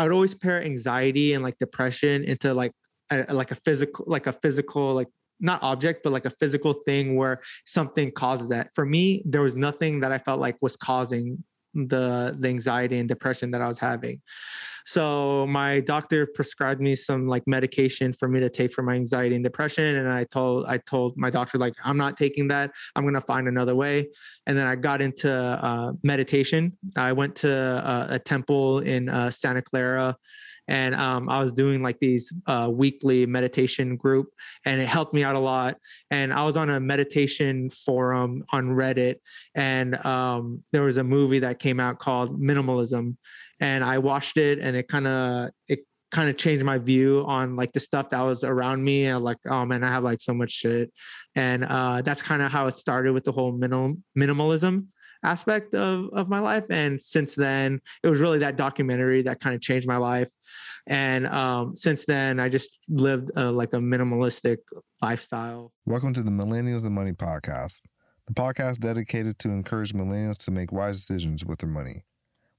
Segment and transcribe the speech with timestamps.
[0.00, 2.72] I would always pair anxiety and like depression into like
[3.10, 5.08] a, like a physical like a physical like
[5.40, 8.70] not object but like a physical thing where something causes that.
[8.74, 11.44] For me there was nothing that i felt like was causing
[11.74, 14.20] the the anxiety and depression that I was having.
[14.86, 19.34] So my doctor prescribed me some like medication for me to take for my anxiety
[19.34, 22.72] and depression and I told I told my doctor like I'm not taking that.
[22.96, 24.08] I'm going to find another way.
[24.46, 26.76] And then I got into uh, meditation.
[26.96, 30.16] I went to uh, a temple in uh, Santa Clara
[30.70, 34.28] and um, I was doing like these uh, weekly meditation group,
[34.64, 35.76] and it helped me out a lot.
[36.12, 39.16] And I was on a meditation forum on Reddit,
[39.56, 43.16] and um, there was a movie that came out called Minimalism,
[43.58, 45.80] and I watched it, and it kind of it
[46.12, 49.36] kind of changed my view on like the stuff that was around me and like
[49.48, 50.92] oh man i have like so much shit.
[51.36, 54.86] And uh, that's kind of how it started with the whole minimal minimalism
[55.22, 59.54] aspect of of my life and since then it was really that documentary that kind
[59.54, 60.30] of changed my life
[60.86, 64.58] and um, since then i just lived uh, like a minimalistic
[65.02, 65.72] lifestyle.
[65.86, 67.82] Welcome to the millennials and money podcast
[68.26, 72.04] the podcast dedicated to encourage millennials to make wise decisions with their money.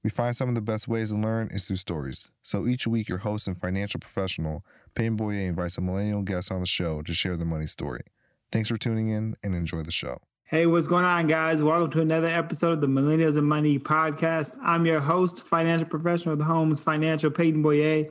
[0.04, 2.30] We find some of the best ways to learn is through stories.
[2.42, 6.60] So each week your host and financial professional peyton boyer invites a millennial guest on
[6.60, 8.02] the show to share the money story.
[8.50, 10.18] Thanks for tuning in and enjoy the show
[10.52, 11.62] Hey, what's going on, guys?
[11.62, 14.54] Welcome to another episode of the Millennials and Money podcast.
[14.62, 18.04] I'm your host, financial professional of the Homes Financial, Peyton Boyer.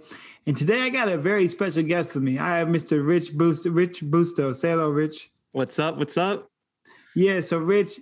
[0.48, 2.40] And today I got a very special guest with me.
[2.40, 3.06] I have Mr.
[3.06, 4.56] Rich Boost, Rich Busto.
[4.56, 5.30] Say hello, Rich.
[5.52, 5.98] What's up?
[5.98, 6.50] What's up?
[7.16, 8.00] Yeah, so Rich,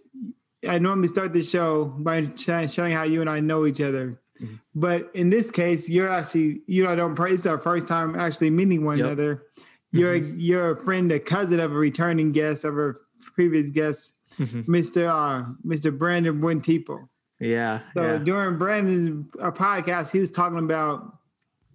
[0.66, 4.22] I normally start the show by showing how you and I know each other.
[4.42, 4.56] Mm-hmm.
[4.74, 8.52] But in this case, you're actually, you know, I don't, it's our first time actually
[8.52, 9.08] meeting one yep.
[9.08, 9.48] another.
[9.92, 10.40] You're, mm-hmm.
[10.40, 12.94] you're a friend, a cousin of a returning guest, of a
[13.36, 14.74] previous guest mm-hmm.
[14.74, 15.08] Mr.
[15.08, 15.98] Uh, Mr.
[15.98, 17.08] Brandon Buentipo.
[17.40, 17.80] Yeah.
[17.94, 18.18] So yeah.
[18.18, 21.18] during Brandon's uh, podcast, he was talking about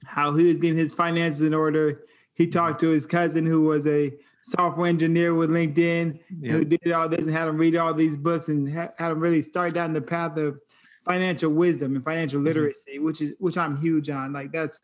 [0.05, 2.03] how he was getting his finances in order.
[2.35, 2.51] He mm-hmm.
[2.51, 6.53] talked to his cousin who was a software engineer with LinkedIn, yep.
[6.53, 9.41] who did all this and had him read all these books and had him really
[9.41, 10.59] start down the path of
[11.05, 12.47] financial wisdom and financial mm-hmm.
[12.47, 13.05] literacy, mm-hmm.
[13.05, 14.33] which is which I'm huge on.
[14.33, 14.81] Like that's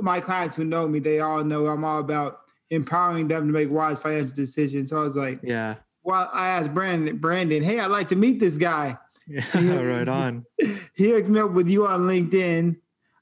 [0.00, 2.40] my clients who know me, they all know I'm all about
[2.70, 4.90] empowering them to make wise financial decisions.
[4.90, 8.40] So I was like, yeah, well, I asked Brandon, Brandon, hey, I'd like to meet
[8.40, 8.98] this guy.
[9.26, 10.44] Yeah, right on.
[10.94, 12.76] he hooked me up with you on LinkedIn.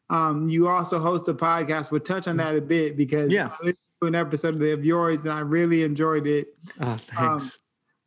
[0.08, 1.90] Um, you also host a podcast.
[1.90, 5.22] We'll touch on that a bit because yeah, I listened to an episode of yours
[5.22, 6.48] and I really enjoyed it.
[6.80, 7.18] Oh, thanks.
[7.18, 7.50] Um,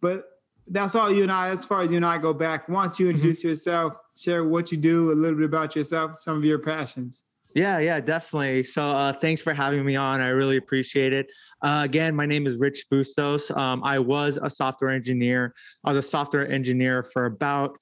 [0.02, 0.26] but
[0.68, 2.68] that's all you and I, as far as you and I go back.
[2.68, 3.16] Why don't you mm-hmm.
[3.16, 3.50] introduce mm-hmm.
[3.50, 7.24] yourself, share what you do, a little bit about yourself, some of your passions.
[7.56, 8.64] Yeah, yeah, definitely.
[8.64, 10.22] So uh, thanks for having me on.
[10.22, 11.32] I really appreciate it.
[11.62, 13.52] Uh, again, my name is Rich Bustos.
[13.52, 15.54] Um, I was a software engineer.
[15.84, 17.78] I was a software engineer for about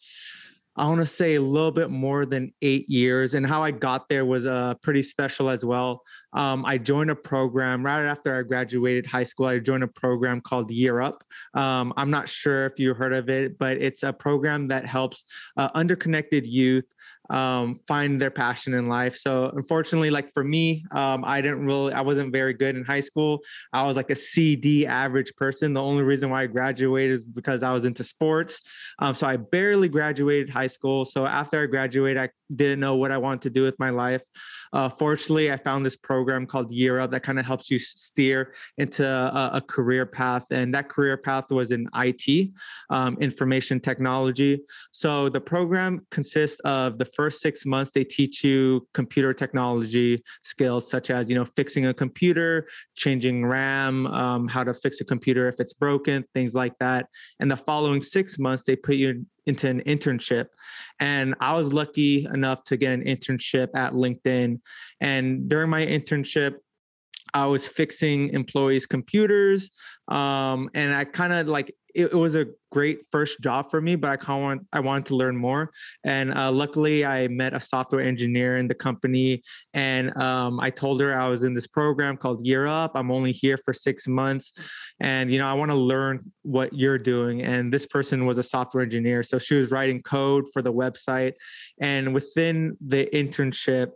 [0.78, 3.34] I want to say a little bit more than eight years.
[3.34, 6.02] And how I got there was uh, pretty special as well.
[6.34, 9.48] Um, I joined a program right after I graduated high school.
[9.48, 11.26] I joined a program called Year Up.
[11.54, 15.26] Um, I'm not sure if you heard of it, but it's a program that helps
[15.58, 16.86] uh, underconnected youth
[17.32, 19.16] um, find their passion in life.
[19.16, 23.00] So unfortunately, like for me, um, I didn't really, I wasn't very good in high
[23.00, 23.42] school.
[23.74, 25.74] I was like a CD average person.
[25.74, 28.62] The only reason why I graduated is because I was into sports.
[29.00, 31.06] Um, so I barely graduated high school.
[31.06, 34.22] So after I graduated, I didn't know what I wanted to do with my life.
[34.74, 38.54] Uh, fortunately, I found this program called Year Up that kind of helps you steer
[38.78, 40.46] into a, a, career path.
[40.52, 42.52] And that career path was in IT,
[42.90, 44.62] um, information technology.
[44.92, 50.90] So the program consists of the first six months, they teach you computer technology skills
[50.90, 55.48] such as, you know, fixing a computer, changing RAM, um, how to fix a computer
[55.48, 57.08] if it's broken, things like that.
[57.40, 60.48] And the following six months, they put you into an internship.
[61.00, 64.60] And I was lucky enough to get an internship at LinkedIn.
[65.00, 66.56] And during my internship,
[67.34, 69.72] I was fixing employees' computers.
[70.08, 73.96] Um, and I kind of like it, it, was a great first job for me,
[73.96, 75.72] but I kind of want I wanted to learn more.
[76.04, 79.44] And uh, luckily, I met a software engineer in the company,
[79.74, 82.92] and um, I told her I was in this program called Year Up.
[82.96, 84.54] I'm only here for six months,
[85.00, 87.42] and you know I want to learn what you're doing.
[87.42, 91.34] And this person was a software engineer, so she was writing code for the website,
[91.80, 93.92] and within the internship.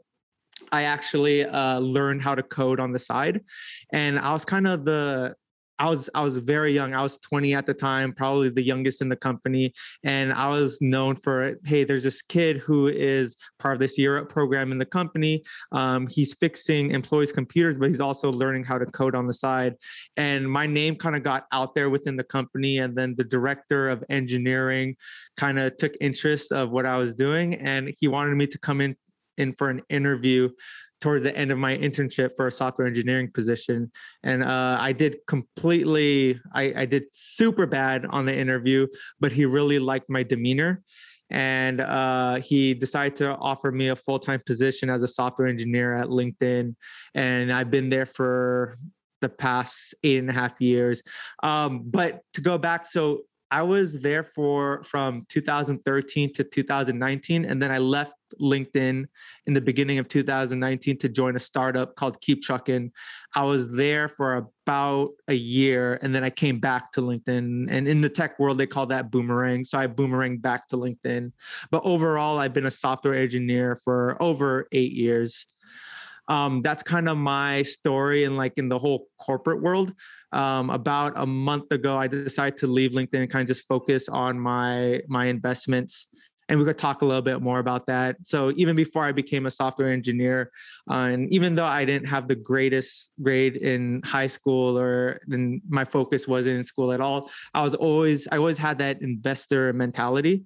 [0.71, 3.41] I actually uh, learned how to code on the side,
[3.91, 5.36] and I was kind of the
[5.77, 6.94] I was I was very young.
[6.94, 9.74] I was 20 at the time, probably the youngest in the company,
[10.04, 14.30] and I was known for hey, there's this kid who is part of this Up
[14.30, 15.44] program in the company.
[15.72, 19.75] Um, he's fixing employees' computers, but he's also learning how to code on the side.
[20.16, 23.89] And my name kind of got out there within the company, and then the director
[23.89, 24.95] of engineering
[25.38, 28.81] kind of took interest of what I was doing, and he wanted me to come
[28.81, 28.95] in
[29.38, 30.48] in for an interview
[31.05, 33.91] towards the end of my internship for a software engineering position.
[34.23, 38.87] And uh, i did completely I, I did super bad on the interview
[39.19, 40.81] but he really liked my demeanor.
[41.29, 46.07] And uh, he decided to offer me a full-time position as a software engineer at
[46.07, 46.75] linkedin.
[47.13, 48.75] And i've been there for
[49.21, 51.03] the past eight and a half years.
[51.43, 53.21] Um, but to go back so
[53.55, 58.11] I was there for from 2013 to 2019, and then I left
[58.41, 59.05] LinkedIn
[59.45, 62.91] in the beginning of 2019 to join a startup called KeepTruckin.
[63.33, 67.67] I was there for about a year, and then I came back to LinkedIn.
[67.69, 69.63] And in the tech world, they call that boomerang.
[69.63, 71.31] So I boomerang back to LinkedIn.
[71.71, 75.45] But overall, I've been a software engineer for over eight years.
[76.27, 79.93] Um, that's kind of my story and like in the whole corporate world
[80.35, 84.09] um, about a month ago, I decided to leave LinkedIn and kind of just focus
[84.09, 86.07] on my my investments.
[86.47, 88.17] And we could talk a little bit more about that.
[88.21, 90.51] So even before I became a software engineer,
[90.91, 95.61] uh, and even though I didn't have the greatest grade in high school or then
[95.67, 99.73] my focus wasn't in school at all, I was always I always had that investor
[99.73, 100.43] mentality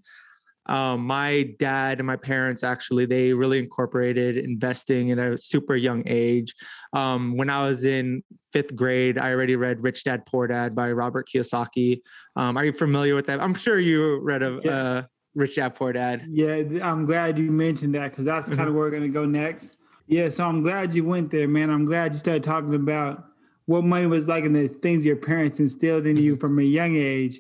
[0.69, 6.04] um, my dad and my parents actually they really incorporated investing at a super young
[6.06, 6.54] age.
[6.94, 10.92] Um, when i was in fifth grade i already read rich dad poor dad by
[10.92, 12.01] robert kiyosaki.
[12.36, 13.42] Um, are you familiar with that?
[13.42, 14.71] I'm sure you read of yeah.
[14.71, 16.27] uh, rich dad poor dad.
[16.30, 19.25] Yeah i'm glad you mentioned that because that's kind of where we're going to go
[19.25, 19.75] next.
[20.06, 21.71] Yeah so i'm glad you went there man.
[21.71, 23.25] I'm glad you started talking about
[23.66, 26.42] what money was like and the things your parents instilled in you mm-hmm.
[26.42, 27.39] from a young age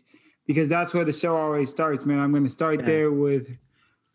[0.49, 2.17] because that's where the show always starts, man.
[2.17, 2.85] I'm going to start yeah.
[2.87, 3.55] there with,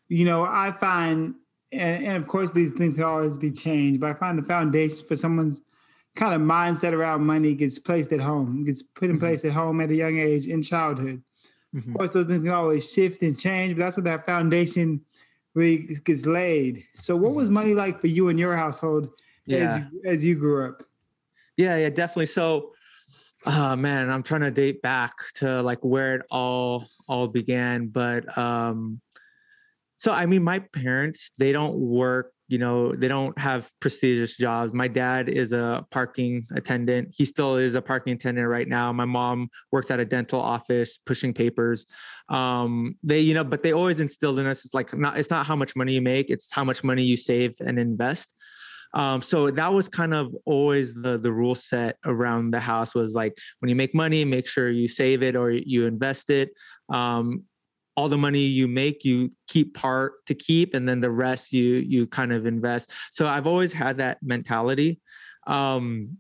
[0.09, 1.37] you know, I find,
[1.71, 5.07] and, and, of course these things can always be changed, but I find the foundation
[5.07, 5.63] for someone's
[6.17, 9.27] kind of mindset around money gets placed at home, gets put in mm-hmm.
[9.27, 11.23] place at home at a young age in childhood.
[11.73, 11.91] Mm-hmm.
[11.91, 15.03] Of course, those things can always shift and change, but that's where that foundation
[15.55, 16.83] really gets laid.
[16.97, 17.55] So, what was mm-hmm.
[17.55, 19.09] money like for you and your household
[19.47, 19.59] yeah.
[19.59, 20.83] as, you, as you grew up?
[21.57, 22.27] Yeah, yeah, definitely.
[22.27, 22.73] So,
[23.47, 28.37] oh man i'm trying to date back to like where it all all began but
[28.39, 29.01] um
[29.97, 34.73] so i mean my parents they don't work you know they don't have prestigious jobs.
[34.75, 37.15] My dad is a parking attendant.
[37.17, 38.93] He still is a parking attendant right now.
[38.93, 41.87] My mom works at a dental office pushing papers.
[42.29, 45.47] Um they you know but they always instilled in us it's like not it's not
[45.47, 48.35] how much money you make it's how much money you save and invest
[48.95, 53.13] um, so that was kind of always the the rule set around the house was
[53.13, 56.51] like when you make money, make sure you save it or you invest it.
[56.93, 57.43] Um,
[57.97, 61.75] all the money you make, you keep part to keep, and then the rest you
[61.77, 62.93] you kind of invest.
[63.13, 65.01] So I've always had that mentality.
[65.47, 66.19] Um,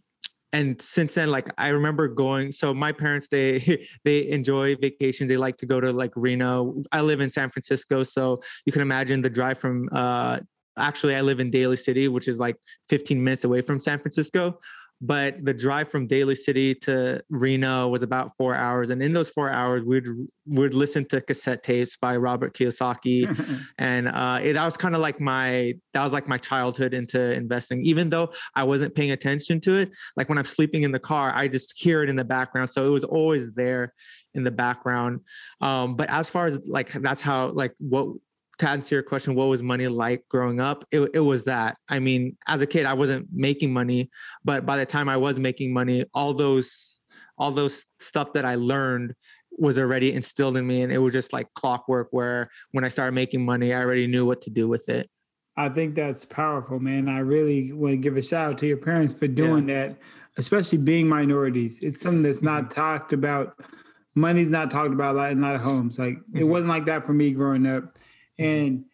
[0.52, 5.36] and since then like i remember going so my parents they they enjoy vacations they
[5.36, 9.20] like to go to like reno i live in san francisco so you can imagine
[9.20, 10.38] the drive from uh
[10.78, 12.56] actually I live in Daly City, which is like
[12.88, 14.58] 15 minutes away from San Francisco.
[15.00, 19.28] But the drive from Daly City to Reno was about four hours, and in those
[19.28, 20.06] four hours, we'd
[20.46, 23.28] would listen to cassette tapes by Robert Kiyosaki,
[23.78, 27.34] and uh, it, that was kind of like my that was like my childhood into
[27.34, 27.84] investing.
[27.84, 31.32] Even though I wasn't paying attention to it, like when I'm sleeping in the car,
[31.34, 33.92] I just hear it in the background, so it was always there
[34.32, 35.20] in the background.
[35.60, 38.08] Um, but as far as like that's how like what
[38.58, 40.84] to answer your question, what was money like growing up?
[40.90, 41.76] It, it was that.
[41.88, 44.10] I mean, as a kid, I wasn't making money,
[44.44, 47.00] but by the time I was making money, all those
[47.36, 49.14] all those stuff that I learned
[49.56, 52.08] was already instilled in me, and it was just like clockwork.
[52.10, 55.10] Where when I started making money, I already knew what to do with it.
[55.56, 57.08] I think that's powerful, man.
[57.08, 59.88] I really want to give a shout out to your parents for doing yeah.
[59.88, 59.98] that,
[60.36, 61.78] especially being minorities.
[61.80, 62.74] It's something that's not mm-hmm.
[62.74, 63.56] talked about.
[64.16, 65.98] Money's not talked about a lot in a lot of homes.
[65.98, 66.38] Like mm-hmm.
[66.38, 67.96] it wasn't like that for me growing up.
[68.38, 68.84] And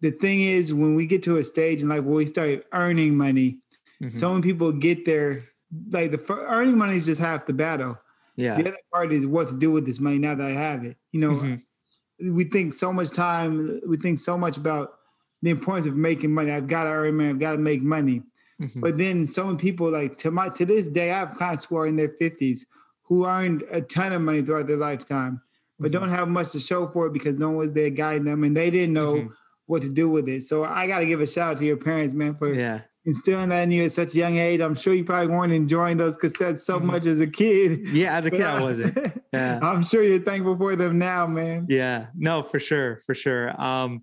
[0.00, 3.16] the thing is, when we get to a stage in life where we start earning
[3.16, 3.58] money,
[4.02, 4.16] mm-hmm.
[4.16, 5.44] so many people get there,
[5.90, 7.98] like the earning money is just half the battle.
[8.36, 8.56] Yeah.
[8.56, 10.96] The other part is what to do with this money now that I have it.
[11.12, 12.34] You know, mm-hmm.
[12.34, 14.94] we think so much time, we think so much about
[15.42, 16.50] the importance of making money.
[16.50, 18.22] I've got to earn money, I've got to make money.
[18.60, 18.80] Mm-hmm.
[18.80, 21.76] But then so many people like to my to this day, I have clients who
[21.76, 22.60] are in their 50s
[23.02, 25.42] who earned a ton of money throughout their lifetime
[25.80, 26.00] but mm-hmm.
[26.00, 28.56] don't have much to show for it because no one was there guiding them and
[28.56, 29.28] they didn't know mm-hmm.
[29.66, 30.42] what to do with it.
[30.42, 32.82] So I got to give a shout out to your parents, man, for yeah.
[33.06, 34.60] instilling that in you at such a young age.
[34.60, 36.86] I'm sure you probably weren't enjoying those cassettes so mm-hmm.
[36.86, 37.88] much as a kid.
[37.88, 38.98] Yeah, as a kid, I wasn't.
[39.32, 39.60] Yeah.
[39.62, 41.66] I'm sure you're thankful for them now, man.
[41.68, 43.60] Yeah, no, for sure, for sure.
[43.62, 44.02] Um,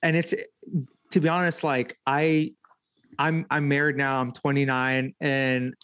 [0.00, 0.32] and it's
[1.10, 2.52] to be honest, like I,
[3.18, 4.20] I'm I'm married now.
[4.20, 5.74] I'm 29, and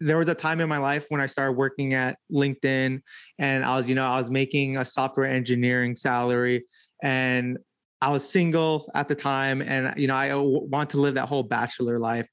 [0.00, 3.00] there was a time in my life when I started working at LinkedIn
[3.38, 6.64] and I was, you know, I was making a software engineering salary
[7.02, 7.58] and
[8.02, 11.42] I was single at the time, and you know I want to live that whole
[11.42, 12.28] bachelor life.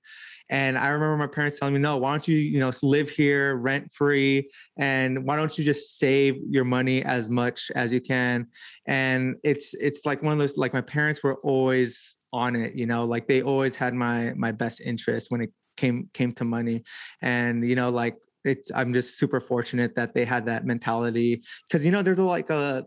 [0.49, 3.57] And I remember my parents telling me, "No, why don't you, you know, live here
[3.57, 8.47] rent free, and why don't you just save your money as much as you can?"
[8.85, 12.85] And it's it's like one of those like my parents were always on it, you
[12.85, 16.83] know, like they always had my my best interest when it came came to money,
[17.21, 21.43] and you know, like it's I'm just super fortunate that they had that mentality.
[21.67, 22.85] Because you know there's a, like a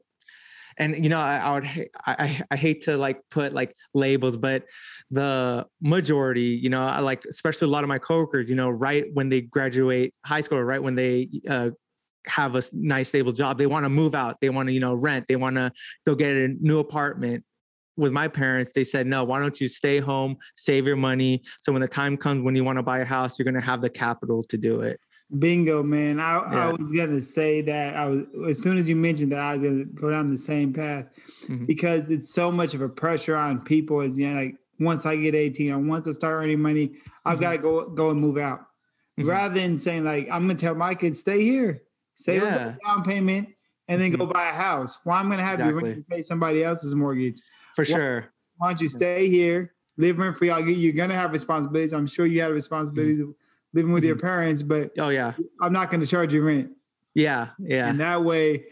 [0.79, 4.65] and you know I, I would I, I hate to like put like labels but
[5.11, 9.05] the majority you know I like especially a lot of my coworkers you know right
[9.13, 11.71] when they graduate high school right when they uh,
[12.27, 14.37] have a nice stable job they want to move out.
[14.41, 15.27] They want to you know rent.
[15.29, 15.73] They want to
[16.07, 17.45] go get a new apartment
[17.97, 21.73] with my parents they said no why don't you stay home save your money so
[21.73, 23.81] when the time comes when you want to buy a house you're going to have
[23.81, 24.99] the capital to do it
[25.39, 26.19] Bingo, man.
[26.19, 26.69] I, yeah.
[26.69, 29.65] I was gonna say that I was as soon as you mentioned that I was
[29.65, 31.07] gonna go down the same path
[31.45, 31.67] mm-hmm.
[31.67, 35.17] because it's so much of a pressure on people as you know, like once I
[35.17, 37.43] get 18 or once I start earning money, I've mm-hmm.
[37.43, 38.61] got to go go and move out.
[39.19, 39.29] Mm-hmm.
[39.29, 41.83] Rather than saying like I'm gonna tell my kids stay here,
[42.17, 42.75] save yeah.
[42.75, 43.51] a down payment,
[43.87, 44.33] and then go mm-hmm.
[44.33, 44.99] buy a house.
[45.05, 45.91] Why well, I'm gonna have exactly.
[45.91, 47.41] you pay somebody else's mortgage
[47.75, 48.33] for sure.
[48.57, 50.49] Why don't you stay here, live rent free?
[50.49, 51.93] You're gonna have responsibilities.
[51.93, 53.31] I'm sure you had responsibilities mm-hmm
[53.73, 54.27] living with your mm-hmm.
[54.27, 56.71] parents, but oh yeah, I'm not going to charge you rent.
[57.15, 57.89] Yeah, yeah.
[57.89, 58.65] And that way,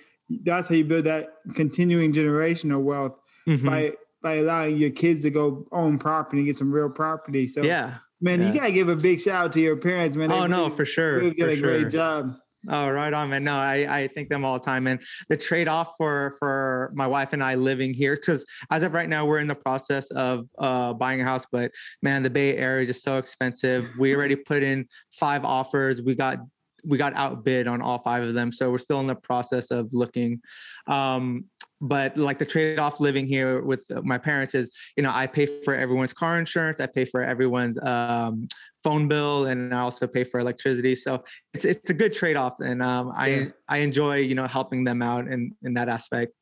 [0.43, 3.67] that's how you build that continuing generational wealth mm-hmm.
[3.67, 7.47] by by allowing your kids to go own property and get some real property.
[7.47, 8.49] So yeah, man, yeah.
[8.49, 10.29] you gotta give a big shout out to your parents, man.
[10.29, 11.81] They oh really, no, for sure, really did for a sure.
[11.81, 12.37] great job.
[12.71, 13.45] Oh, right on, man.
[13.45, 14.87] No, I, I thank them all the time.
[14.87, 18.93] And the trade off for for my wife and I living here, because as of
[18.93, 21.47] right now, we're in the process of uh, buying a house.
[21.51, 21.71] But
[22.03, 23.89] man, the Bay Area is just so expensive.
[23.99, 26.03] We already put in five offers.
[26.03, 26.39] We got
[26.85, 28.53] we got outbid on all five of them.
[28.53, 30.41] So we're still in the process of looking.
[30.87, 31.47] Um,
[31.81, 35.75] but like the trade-off living here with my parents is, you know, I pay for
[35.75, 38.49] everyone's car insurance, I pay for everyone's um,
[38.83, 40.95] phone bill and I also pay for electricity.
[40.95, 43.45] So it's it's a good trade off, and um, I yeah.
[43.69, 46.33] I enjoy you know helping them out in in that aspect.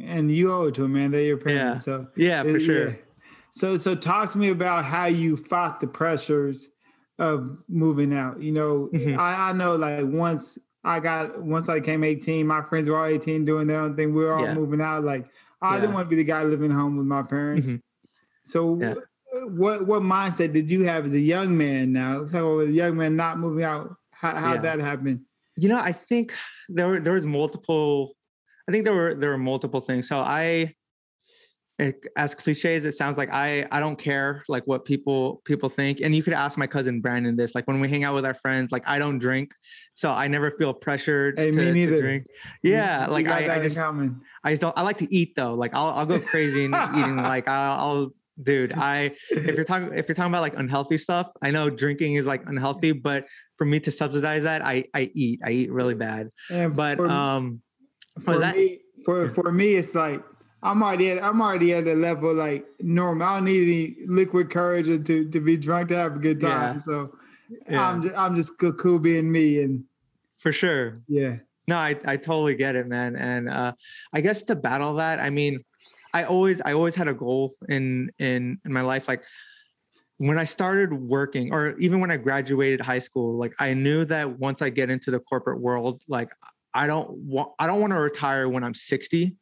[0.00, 1.10] And you owe it to them, man.
[1.10, 1.86] They're your parents.
[1.86, 1.98] Yeah.
[1.98, 2.88] So yeah, for sure.
[2.88, 2.94] Yeah.
[3.50, 6.70] So so talk to me about how you fought the pressures
[7.18, 8.42] of moving out.
[8.42, 9.18] You know, mm-hmm.
[9.18, 13.06] I, I know like once I got once I came 18, my friends were all
[13.06, 14.14] 18 doing their own thing.
[14.14, 14.54] We were all yeah.
[14.54, 15.04] moving out.
[15.04, 15.26] Like
[15.60, 17.70] I didn't want to be the guy living home with my parents.
[17.70, 17.76] Mm-hmm.
[18.44, 19.02] So
[19.48, 22.26] what what mindset did you have as a young man now?
[22.28, 24.60] So a young man not moving out, how how yeah.
[24.60, 25.26] that happen?
[25.56, 26.32] You know, I think
[26.68, 28.14] there were there was multiple.
[28.68, 30.06] I think there were there were multiple things.
[30.06, 30.75] So I,
[31.78, 36.00] as cliche as it sounds, like I I don't care like what people people think.
[36.00, 37.54] And you could ask my cousin Brandon this.
[37.54, 39.52] Like when we hang out with our friends, like I don't drink,
[39.92, 42.26] so I never feel pressured hey, to, to, drink.
[42.62, 44.76] Yeah, like I, I just I just don't.
[44.76, 45.54] I like to eat though.
[45.54, 47.16] Like I'll I'll go crazy in eating.
[47.26, 51.30] Like I'll, I'll dude i if you're talking if you're talking about like unhealthy stuff
[51.40, 53.24] i know drinking is like unhealthy but
[53.56, 57.08] for me to subsidize that i i eat i eat really bad and but for,
[57.08, 57.62] um
[58.22, 60.22] for me for for me it's like
[60.62, 64.50] i'm already at i'm already at a level like normal i don't need any liquid
[64.50, 66.80] courage to to be drunk to have a good time yeah.
[66.80, 67.12] so
[67.68, 67.88] yeah.
[67.88, 69.84] i'm just, i'm just cool being me and
[70.38, 71.36] for sure yeah
[71.68, 73.72] no i i totally get it man and uh
[74.12, 75.62] i guess to battle that i mean
[76.16, 79.22] I always I always had a goal in in in my life like
[80.16, 84.38] when I started working or even when I graduated high school like I knew that
[84.38, 86.30] once I get into the corporate world like
[86.72, 89.36] I don't want I don't want to retire when I'm 60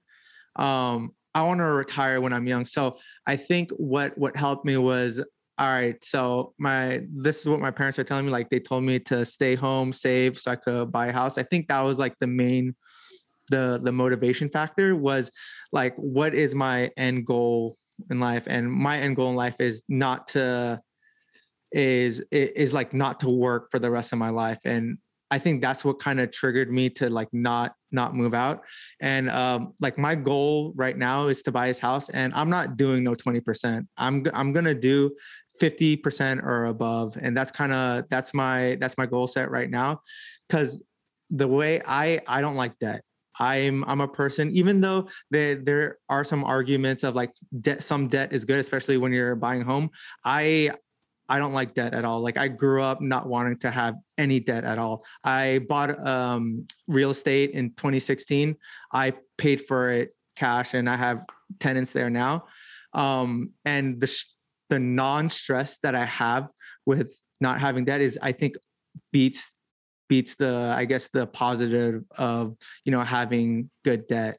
[0.56, 2.64] um I want to retire when I'm young.
[2.64, 2.96] So
[3.26, 5.20] I think what what helped me was
[5.56, 8.82] all right so my this is what my parents are telling me like they told
[8.82, 11.38] me to stay home save so I could buy a house.
[11.38, 12.74] I think that was like the main
[13.50, 15.30] the the motivation factor was
[15.72, 17.76] like what is my end goal
[18.10, 18.44] in life?
[18.46, 20.80] And my end goal in life is not to
[21.72, 24.60] is is like not to work for the rest of my life.
[24.64, 24.98] And
[25.30, 28.62] i think that's what kind of triggered me to like not not move out.
[29.00, 32.76] And um like my goal right now is to buy his house and i'm not
[32.76, 35.14] doing no 20% i'm i'm gonna do
[35.60, 40.00] 50% or above and that's kind of that's my that's my goal set right now.
[40.48, 40.82] Because
[41.30, 43.02] the way i i don't like debt.
[43.40, 48.06] I'm I'm a person, even though there there are some arguments of like debt, some
[48.06, 49.90] debt is good, especially when you're buying home.
[50.24, 50.70] I
[51.28, 52.20] I don't like debt at all.
[52.20, 55.04] Like I grew up not wanting to have any debt at all.
[55.22, 58.56] I bought um, real estate in 2016.
[58.92, 61.24] I paid for it cash, and I have
[61.60, 62.44] tenants there now.
[62.92, 64.24] Um, and the
[64.70, 66.48] the non stress that I have
[66.86, 68.56] with not having debt is, I think,
[69.12, 69.50] beats
[70.06, 72.54] beats the i guess the positive of
[72.84, 74.36] you know having good debt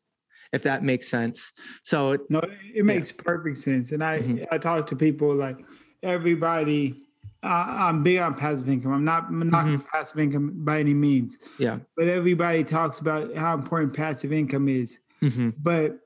[0.56, 1.52] if that makes sense.
[1.84, 2.42] So no,
[2.74, 3.24] it makes yeah.
[3.24, 3.92] perfect sense.
[3.92, 4.46] And I mm-hmm.
[4.52, 5.58] I talk to people like
[6.06, 6.96] everybody.
[7.44, 8.94] Uh, I'm big on passive income.
[8.94, 9.84] I'm not I'm not mm-hmm.
[9.92, 11.38] passive income by any means.
[11.60, 11.80] Yeah.
[11.96, 14.98] But everybody talks about how important passive income is.
[15.22, 15.50] Mm-hmm.
[15.62, 16.00] But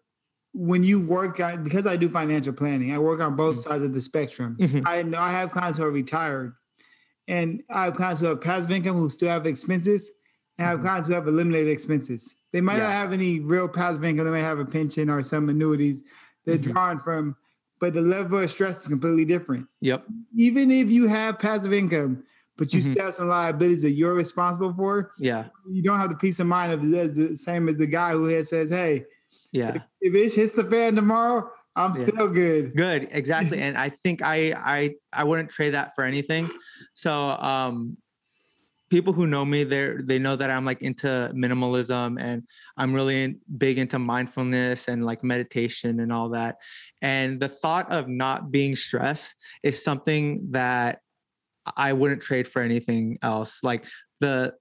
[0.53, 3.69] when you work on because I do financial planning, I work on both mm-hmm.
[3.69, 4.57] sides of the spectrum.
[4.59, 4.87] Mm-hmm.
[4.87, 6.53] I know I have clients who are retired,
[7.27, 10.11] and I have clients who have passive income who still have expenses,
[10.57, 10.87] and I have mm-hmm.
[10.87, 12.35] clients who have eliminated expenses.
[12.51, 12.83] They might yeah.
[12.83, 14.25] not have any real passive income.
[14.25, 16.03] They might have a pension or some annuities
[16.45, 16.71] they're mm-hmm.
[16.71, 17.35] drawing from,
[17.79, 19.67] but the level of stress is completely different.
[19.81, 20.05] Yep.
[20.35, 22.23] Even if you have passive income,
[22.57, 22.91] but you mm-hmm.
[22.91, 25.13] still have some liabilities that you're responsible for.
[25.17, 25.45] Yeah.
[25.69, 28.25] You don't have the peace of mind of the, the same as the guy who
[28.25, 29.05] had says, "Hey,
[29.51, 32.05] yeah, if, if it hits the fan tomorrow, I'm yeah.
[32.05, 33.61] still good." Good, exactly.
[33.61, 36.49] and I think I I I wouldn't trade that for anything.
[36.93, 37.95] So um,
[38.89, 42.43] people who know me they they know that i'm like into minimalism and
[42.77, 46.57] i'm really big into mindfulness and like meditation and all that.
[47.01, 50.99] And the thought of not being stressed is something that
[51.77, 53.59] i wouldn't trade for anything else.
[53.63, 53.85] Like
[54.19, 54.53] the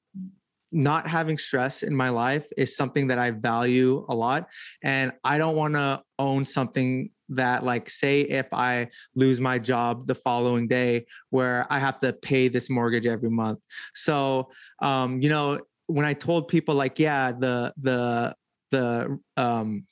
[0.70, 4.46] not having stress in my life is something that i value a lot
[4.84, 10.06] and i don't want to own something that like say if i lose my job
[10.06, 13.60] the following day where i have to pay this mortgage every month.
[13.94, 14.50] So
[14.82, 18.34] um you know when i told people like yeah the the
[18.70, 19.84] the um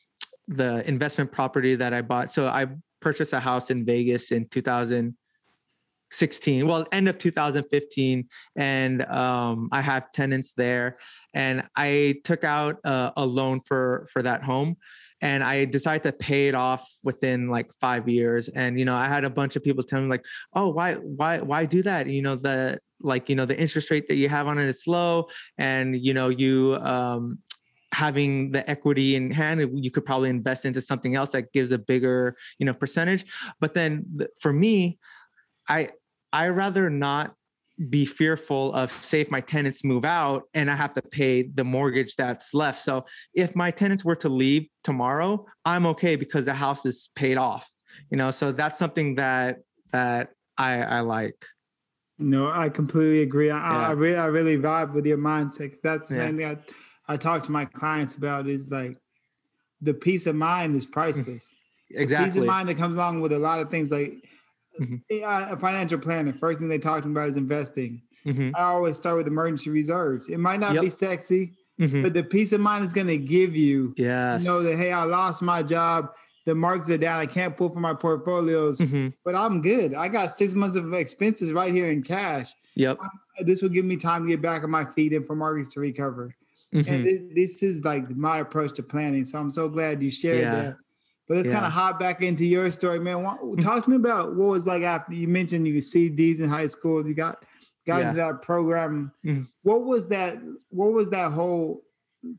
[0.48, 2.66] the investment property that i bought so i
[3.00, 10.10] purchased a house in vegas in 2016 well end of 2015 and um, i have
[10.12, 10.98] tenants there
[11.34, 14.76] and i took out a, a loan for for that home
[15.20, 18.48] and I decided to pay it off within like five years.
[18.48, 21.40] And you know, I had a bunch of people tell me like, "Oh, why, why,
[21.40, 24.46] why do that?" You know, the like, you know, the interest rate that you have
[24.46, 27.38] on it is low, and you know, you um,
[27.92, 31.78] having the equity in hand, you could probably invest into something else that gives a
[31.78, 33.24] bigger, you know, percentage.
[33.60, 34.04] But then
[34.40, 34.98] for me,
[35.68, 35.88] I
[36.32, 37.34] I rather not
[37.90, 41.64] be fearful of say if my tenants move out and I have to pay the
[41.64, 42.80] mortgage that's left.
[42.80, 47.36] So if my tenants were to leave tomorrow, I'm okay because the house is paid
[47.36, 47.70] off.
[48.10, 49.58] You know, so that's something that
[49.92, 51.44] that I I like.
[52.18, 53.50] No, I completely agree.
[53.50, 53.88] I, yeah.
[53.88, 55.72] I really I really vibe with your mindset.
[55.72, 56.26] cause That's the yeah.
[56.26, 56.62] thing that
[57.08, 58.96] I, I talk to my clients about is like
[59.82, 61.54] the peace of mind is priceless.
[61.90, 62.24] exactly.
[62.24, 64.14] The peace of mind that comes along with a lot of things like
[64.80, 65.52] Mm-hmm.
[65.52, 68.02] A financial planner, first thing they talk to about is investing.
[68.26, 68.56] Mm-hmm.
[68.56, 70.28] I always start with emergency reserves.
[70.28, 70.82] It might not yep.
[70.82, 72.02] be sexy, mm-hmm.
[72.02, 73.94] but the peace of mind is going to give you.
[73.96, 74.44] Yes.
[74.44, 76.10] You know that hey, I lost my job.
[76.44, 77.20] The markets are down.
[77.20, 79.08] I can't pull from my portfolios, mm-hmm.
[79.24, 79.94] but I'm good.
[79.94, 82.52] I got six months of expenses right here in cash.
[82.74, 82.98] Yep.
[83.40, 85.80] This will give me time to get back on my feet and for markets to
[85.80, 86.34] recover.
[86.74, 86.92] Mm-hmm.
[86.92, 89.24] And this is like my approach to planning.
[89.24, 90.54] So I'm so glad you shared yeah.
[90.54, 90.76] that.
[91.28, 91.54] But let's yeah.
[91.54, 93.24] kind of hop back into your story, man.
[93.60, 96.68] Talk to me about what was like after you mentioned you see these in high
[96.68, 97.06] school.
[97.06, 97.42] You got
[97.86, 98.08] got yeah.
[98.10, 99.12] into that program.
[99.24, 99.42] Mm-hmm.
[99.62, 100.38] What was that?
[100.70, 101.82] What was that whole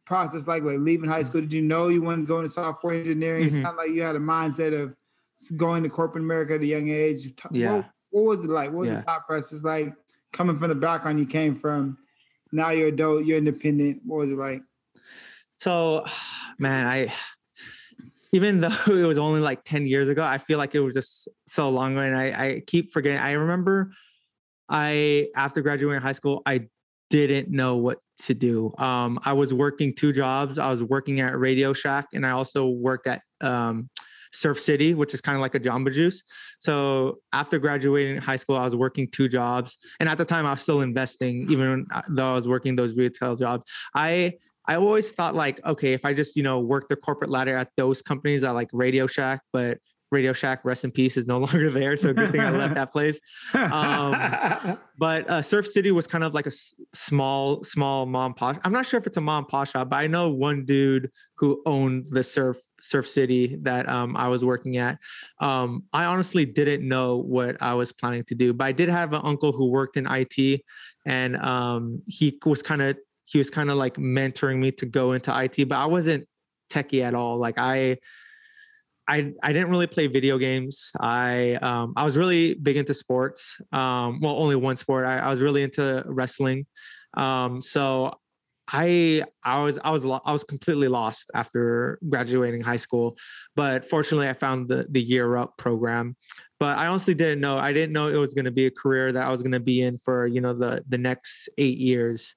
[0.05, 0.63] process like?
[0.63, 3.45] Like leaving high school, did you know you wanted to go into software engineering?
[3.47, 3.57] Mm-hmm.
[3.57, 4.95] It sounded like you had a mindset of
[5.55, 7.29] going to corporate America at a young age.
[7.51, 7.73] Yeah.
[7.73, 8.71] What, what was it like?
[8.71, 8.95] What was yeah.
[8.97, 9.93] the thought process like?
[10.33, 11.97] Coming from the background you came from,
[12.51, 14.01] now you're adult, you're independent.
[14.05, 14.61] What was it like?
[15.57, 16.05] So,
[16.59, 17.13] man, I
[18.31, 21.27] even though it was only like 10 years ago, I feel like it was just
[21.47, 22.01] so long ago.
[22.01, 23.19] And I, I keep forgetting.
[23.19, 23.91] I remember
[24.69, 26.67] I, after graduating high school, I
[27.09, 28.75] didn't know what to do.
[28.77, 30.59] Um, I was working two jobs.
[30.59, 33.89] I was working at Radio Shack and I also worked at um,
[34.33, 36.23] Surf City, which is kind of like a Jamba Juice.
[36.59, 39.77] So after graduating high school, I was working two jobs.
[39.99, 43.35] And at the time, I was still investing, even though I was working those retail
[43.35, 43.63] jobs.
[43.95, 44.33] I
[44.67, 47.69] I always thought like, okay, if I just, you know, work the corporate ladder at
[47.77, 49.79] those companies, I like Radio Shack, but
[50.11, 51.95] Radio Shack, rest in peace, is no longer there.
[51.97, 53.19] So good thing I left that place.
[53.53, 58.59] Um, but uh, Surf City was kind of like a s- small, small mom pop.
[58.63, 61.61] I'm not sure if it's a mom pop shop, but I know one dude who
[61.65, 64.97] owned the Surf Surf City that um, I was working at.
[65.41, 69.13] Um, I honestly didn't know what I was planning to do, but I did have
[69.13, 70.61] an uncle who worked in IT,
[71.05, 75.11] and um, he was kind of he was kind of like mentoring me to go
[75.11, 76.27] into IT, but I wasn't
[76.71, 77.37] techie at all.
[77.37, 77.97] Like I,
[79.07, 80.91] I, I didn't really play video games.
[80.99, 83.59] I, um, I was really big into sports.
[83.71, 85.05] Um, well, only one sport.
[85.05, 86.65] I, I was really into wrestling.
[87.15, 88.13] Um, so
[88.69, 93.17] I, I was, I was, I was completely lost after graduating high school,
[93.55, 96.15] but fortunately I found the, the year up program,
[96.59, 99.11] but I honestly didn't know, I didn't know it was going to be a career
[99.11, 102.35] that I was going to be in for, you know, the, the next eight years.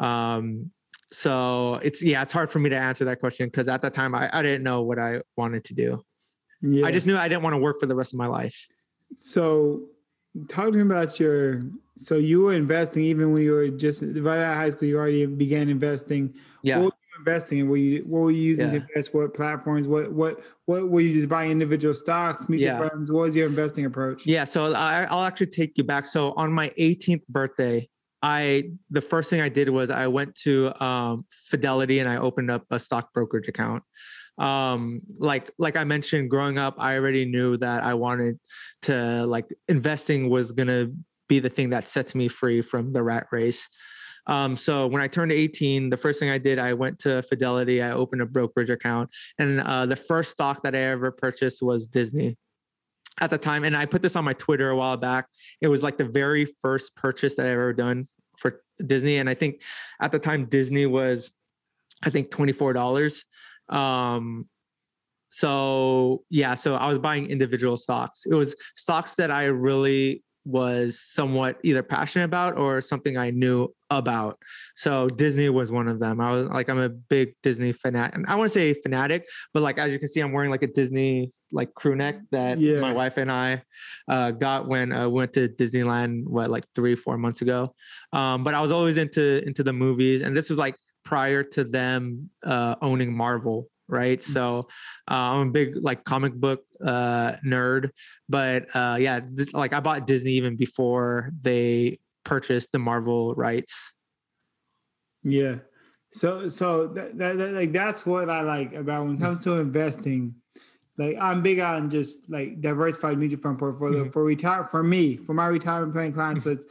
[0.00, 0.70] Um,
[1.12, 4.14] so it's yeah, it's hard for me to answer that question because at that time
[4.14, 6.02] I, I didn't know what I wanted to do.
[6.62, 6.86] Yeah.
[6.86, 8.68] I just knew I didn't want to work for the rest of my life.
[9.16, 9.82] So,
[10.48, 11.62] talk to me about your,
[11.96, 14.86] so you were investing even when you were just right out of high school.
[14.86, 16.34] You already began investing.
[16.62, 16.76] Yeah.
[16.76, 17.68] What were you investing in?
[17.68, 18.78] Were you what were you using Yeah.
[18.78, 19.12] to invest?
[19.12, 19.88] What platforms?
[19.88, 22.88] What what what were you just buying individual stocks, mutual Yeah.
[22.88, 23.10] funds?
[23.10, 24.26] What was your investing approach?
[24.26, 26.06] Yeah, so I, I'll actually take you back.
[26.06, 27.88] So on my 18th birthday,
[28.22, 32.50] I the first thing I did was I went to um, Fidelity and I opened
[32.50, 33.82] up a stock brokerage account.
[34.38, 38.38] Um, like like I mentioned, growing up, I already knew that I wanted
[38.82, 40.88] to like investing was gonna
[41.28, 43.68] be the thing that sets me free from the rat race.
[44.26, 47.82] Um, so when I turned 18, the first thing I did, I went to Fidelity.
[47.82, 51.86] I opened a brokerage account, and uh, the first stock that I ever purchased was
[51.86, 52.36] Disney
[53.20, 55.26] at the time and i put this on my twitter a while back.
[55.60, 58.06] It was like the very first purchase that i ever done
[58.36, 59.62] for disney and i think
[60.00, 61.30] at the time disney was
[62.02, 63.24] i think $24
[63.68, 64.48] um
[65.28, 68.24] so yeah so i was buying individual stocks.
[68.26, 73.68] It was stocks that i really was somewhat either passionate about or something i knew
[73.92, 74.38] about.
[74.76, 76.20] So disney was one of them.
[76.20, 79.78] I was like i'm a big disney fanatic i want to say fanatic but like
[79.78, 82.80] as you can see i'm wearing like a disney like crew neck that Yeah.
[82.80, 83.62] my wife and i
[84.08, 87.74] uh, got when I went to disneyland what like three four months ago.
[88.12, 91.64] Um, but i was always into into the movies and this was like prior to
[91.64, 94.68] them uh, owning marvel right so
[95.10, 97.90] uh, i'm a big like comic book uh, nerd
[98.28, 103.92] but uh, yeah this, like i bought disney even before they purchased the marvel rights
[105.22, 105.56] Yeah.
[106.12, 109.56] So so that, that, that- like that's what I like about when it comes to
[109.60, 110.34] investing.
[110.98, 114.12] Like I'm big on just like diversified mutual fund portfolio Mhm.
[114.12, 116.46] for retire for me for my retirement plan clients.
[116.46, 116.66] It's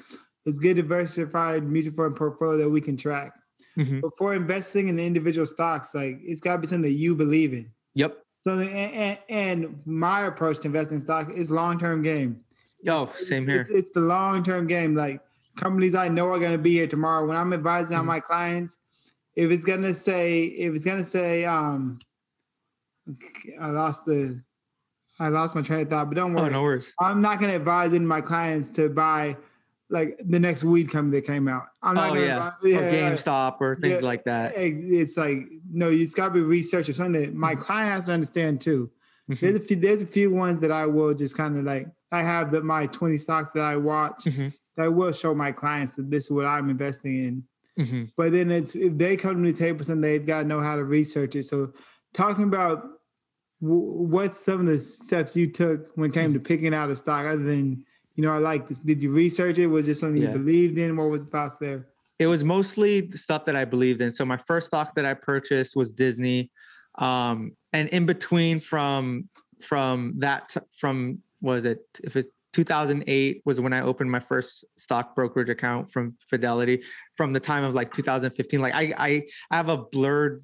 [0.46, 3.32] it's good diversified mutual fund portfolio that we can track.
[3.80, 4.02] Mhm.
[4.02, 7.54] But for investing in individual stocks, like it's got to be something that you believe
[7.54, 7.72] in.
[7.96, 12.42] yep So and, and, and my approach to investing in stock is long term game.
[12.88, 14.96] oh It's- same here It's, it's the long term game.
[14.96, 15.22] Like
[15.56, 17.26] companies I know are going to be here tomorrow.
[17.26, 18.08] When I'm advising on Mhm.
[18.08, 18.78] my clients,
[19.36, 22.00] if it's going to say, if it's going to say, um,
[23.62, 24.42] I lost the,
[25.20, 26.10] I lost my train of thought.
[26.10, 26.42] But don't worry.
[26.42, 29.38] oh worry, no worries I'm not going to advise any of my clients to buy
[29.90, 31.64] like the next weed company that came out.
[31.82, 34.08] I'm not oh going yeah, to or gamestop or things Yeah.
[34.08, 37.40] like that It's like no, it's got to be research or something that Mm-hmm.
[37.40, 38.92] my client has to understand too.
[39.32, 39.40] Mhm.
[39.40, 39.76] There's a few.
[39.78, 41.88] There's a few ones that I will just kind of like.
[42.12, 44.54] I have the my 20 stocks that I watch Mhm.
[44.76, 47.44] that I will show my clients that this is what I'm investing in.
[47.86, 48.12] Mhm.
[48.18, 50.76] But then it's if they come to the table, something they've got to know how
[50.76, 51.44] to research it.
[51.44, 51.72] So
[52.14, 52.84] talking about
[53.62, 56.34] w- what's some of the steps you took when it came Mm-hmm.
[56.34, 57.86] to picking out a stock, other than
[58.20, 58.80] you know, I like this.
[58.80, 59.68] Did you research it?
[59.68, 60.34] Was it something Yeah.
[60.34, 60.98] you believed in?
[60.98, 61.88] What was the thoughts there?
[62.20, 64.12] it was mostly the stuff that I believed in.
[64.12, 66.52] So my first stock that I purchased was Disney,
[66.98, 69.30] um, and in between from
[69.62, 75.16] from that from was it if it 2008 was when I opened my first stock
[75.16, 76.84] brokerage account from Fidelity.
[77.16, 79.12] From the time of like 2015, like I I,
[79.50, 80.42] I have a blurred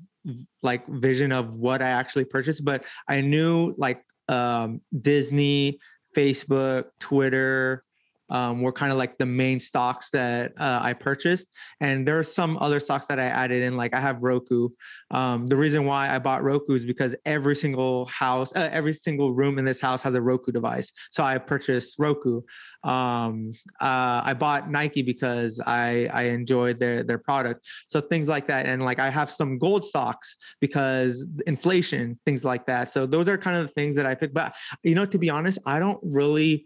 [0.63, 5.79] like vision of what I actually purchased, but I knew like um, Disney,
[6.15, 7.83] Facebook, Twitter,
[8.29, 11.47] um, were kind of like the main stocks that uh, I purchased.
[11.79, 14.69] And there are some other stocks that I added in, like I have Roku.
[15.11, 19.33] Um, the reason why I bought Roku is because every single house, uh, every single
[19.33, 20.91] room in this house has a Roku device.
[21.11, 22.41] So I purchased Roku.
[22.83, 27.67] Um, uh, I bought Nike because I I enjoyed their their product.
[27.87, 32.65] So things like that, and like I have some gold stocks because inflation, things like
[32.67, 32.89] that.
[32.89, 34.33] So those are kind of the things that I picked.
[34.33, 36.65] But you know, to be honest, I don't really.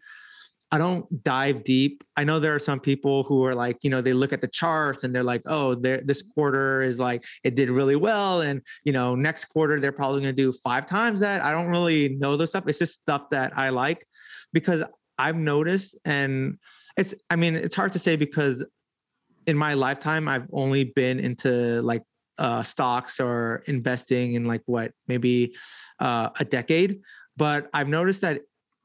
[0.71, 2.03] I don't dive deep.
[2.15, 4.47] I know there are some people who are like, you know, they look at the
[4.47, 8.93] charts and they're like, oh, this quarter is like it did really well, and you
[8.93, 11.41] know, next quarter they're probably going to do five times that.
[11.41, 12.67] I don't really know this stuff.
[12.67, 14.05] It's just stuff that I like
[14.53, 14.83] because
[15.17, 16.59] I've noticed, and
[16.97, 17.15] it's.
[17.29, 18.63] I mean, it's hard to say because
[19.47, 22.03] in my lifetime I've only been into like
[22.37, 25.55] uh, stocks or investing in like what maybe
[25.99, 27.01] uh, a decade,
[27.37, 28.41] but I've noticed that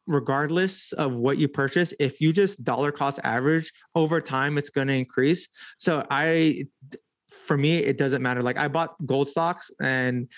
[0.07, 4.87] regardless of what you purchase if you just dollar cost average over time it's going
[4.87, 6.65] to increase so i
[7.31, 10.29] for me it doesn't matter like i bought gold stocks and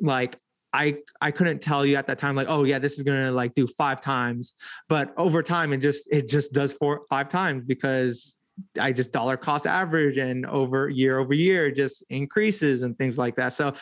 [0.00, 0.36] like
[0.72, 3.30] i i couldn't tell you at that time like oh yeah this is going to
[3.30, 4.54] like do five times
[4.88, 8.38] but over time it just it just does four five times because
[8.78, 13.36] I just dollar cost average and over year over year just increases and things like
[13.36, 13.52] that.
[13.52, 13.74] So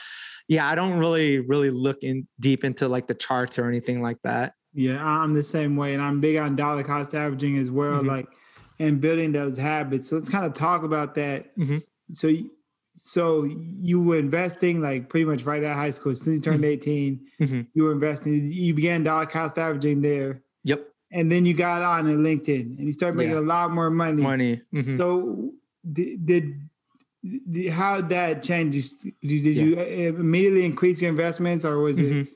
[0.49, 4.19] yeah, I don't really really look in deep into like the charts or anything like
[4.23, 4.55] that.
[4.72, 8.06] Yeah, I'm the same way, and I'm big on dollar cost averaging as well, Mhm.
[8.06, 8.28] like
[8.78, 10.09] and building those habits.
[10.09, 11.54] So let's kind of talk about that.
[11.59, 11.83] Mhm.
[12.12, 12.33] So,
[12.96, 16.12] so you were investing like pretty much right out of high school.
[16.12, 17.66] As soon as you turned 18, Mhm.
[17.74, 18.50] you were investing.
[18.50, 20.42] You began dollar cost averaging there.
[20.64, 20.87] Yep.
[21.12, 23.40] And then you got on in LinkedIn and you started making Yeah.
[23.40, 24.22] a lot more money.
[24.22, 24.62] Money.
[24.74, 24.96] Mhm.
[24.96, 25.52] So
[25.92, 26.54] did, did,
[27.70, 28.72] how that change?
[29.20, 29.83] Did, you uh,
[30.18, 32.28] immediately increase your investments or was it,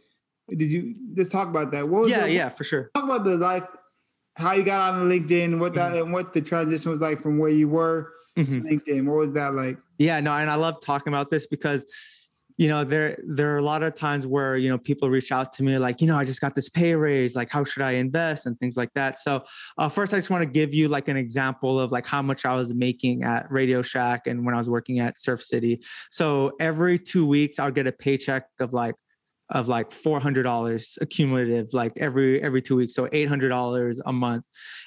[0.49, 1.89] did you, let's talk about that.
[1.89, 2.91] What was Yeah, it- yeah, for sure.
[2.95, 3.65] Talk about the life,
[4.37, 7.51] how you got on LinkedIn, what that, and what the transition was like from where
[7.51, 8.47] you were Mhm.
[8.63, 9.05] to LinkedIn.
[9.07, 9.79] What was that like?
[9.99, 11.85] Yeah, no, and I love talking about this because
[12.57, 15.53] you know there there are a lot of times where you know people reach out
[15.55, 17.93] to me like you know I just got this pay raise like how should I
[17.93, 19.19] invest and things like that.
[19.19, 19.43] So
[19.79, 22.45] uh, first I just want to give you like an example of like how much
[22.45, 25.81] I was making at Radio Shack and when I was working at Surf City.
[26.13, 28.95] So every two weeks I'll get a paycheck of like
[29.55, 34.01] of like four hundred dollars accumulative like every every two weeks so eight hundred dollars
[34.05, 34.47] a month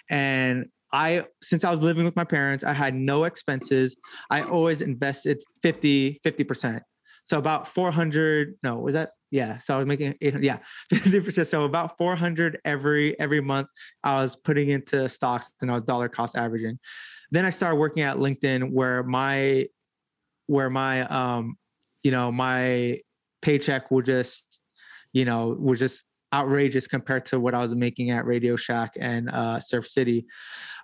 [0.09, 3.95] and I since I was living with my parents I had no expenses
[4.29, 6.81] I always invested 50 50%.
[7.23, 10.59] So about 400 no, was that yeah, so I was making 800 yeah,
[10.93, 11.45] 50%.
[11.47, 13.67] So about 400 every every month
[14.03, 16.79] I was putting into stocks and I was dollar cost averaging.
[17.31, 19.65] Then I started working at LinkedIn where my
[20.45, 21.57] where my um
[22.03, 23.01] you know, my
[23.47, 24.63] paycheck will just
[25.13, 29.29] you know, was just outrageous compared to what I was making at Radio Shack and
[29.29, 30.25] uh, Surf City.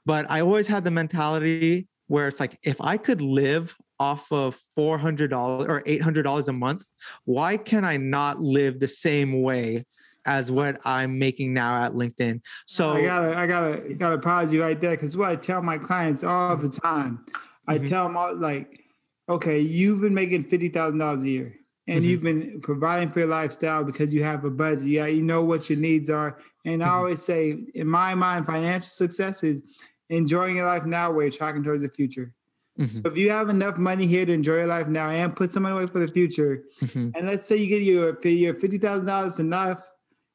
[0.06, 4.60] But I always had the mentality where it's like, if I could live off of
[4.78, 5.32] $400
[5.69, 6.84] or $800 a month,
[7.26, 9.86] why can I not live the same way
[10.26, 12.41] as what I'm making now at LinkedIn?
[12.65, 15.78] So, I gotta, I gotta, gotta pause you right there because what I tell my
[15.78, 17.26] clients all the time,
[17.67, 17.88] I Mhm.
[17.88, 18.86] tell them all like,
[19.30, 21.56] okay, you've been making fifty thousand dollars a year,
[21.88, 22.08] and Mhm.
[22.08, 24.88] you've been providing for your lifestyle because you have a budget.
[24.88, 26.91] Yeah, you know what your needs are, and I Mhm.
[26.93, 29.62] always say, in my mind, financial success is
[30.10, 32.34] enjoying your life now, where you're tracking towards the future.
[32.80, 35.52] Mhm, So if you have enough money here to enjoy your life now and put
[35.52, 38.78] some money away for the future, mhm, and let's say you get your your fifty
[38.78, 39.82] thousand dollars enough,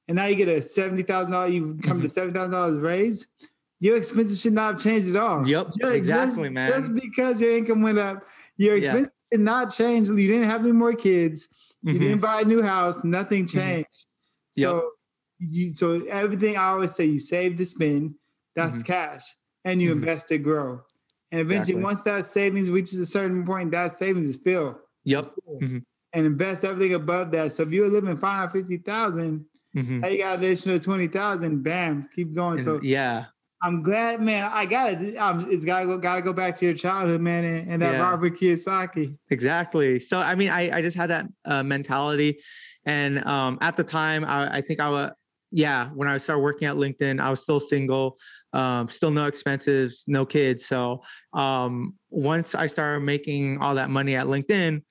[0.07, 3.27] and now you get a seventy thousand dollars, you come to seventy thousand dollars raise.
[3.81, 5.47] Your expenses should not have changed at all.
[5.47, 6.69] Yep, exactly, man.
[6.71, 8.25] Just because your income went up,
[8.57, 10.09] your expenses did not change.
[10.09, 11.49] You didn't have any more kids.
[11.83, 12.01] You mhm.
[12.01, 13.05] didn't buy a new house.
[13.05, 14.07] Nothing changed.
[14.57, 14.65] Yep.
[14.65, 14.91] So
[15.39, 18.15] you so everything I always say you save to spend,
[18.57, 19.23] that's cash,
[19.65, 19.99] and you Mhm.
[20.01, 20.81] invest to grow.
[21.31, 21.85] And eventually, Exactly.
[21.85, 25.35] once that savings reaches a certain point, that savings is filled Yep.
[25.63, 25.85] Mhm.
[26.15, 27.53] and invest everything above that.
[27.53, 29.45] So if you're living five hundred fifty thousand,
[29.77, 30.01] mhm.
[30.01, 31.63] now you got an additional twenty thousand.
[31.63, 32.59] Bam, keep going.
[32.59, 33.27] So yeah,
[33.63, 34.49] I'm glad, man.
[34.53, 35.17] I got it.
[35.17, 35.99] Um, it's gotta go.
[35.99, 38.01] Gotta go back to your childhood, man, and, and that Yeah.
[38.01, 39.17] Robert Kiyosaki.
[39.31, 39.99] exactly.
[39.99, 42.41] So, I mean, I, I just had that uh, mentality.
[42.87, 45.11] And um, at the time, I, I think I was,
[45.51, 48.17] yeah, when I started working at LinkedIn, I was still single,
[48.53, 50.67] um, still no expenses, no kids.
[50.67, 54.83] So um, once I started making all that money at LinkedIn,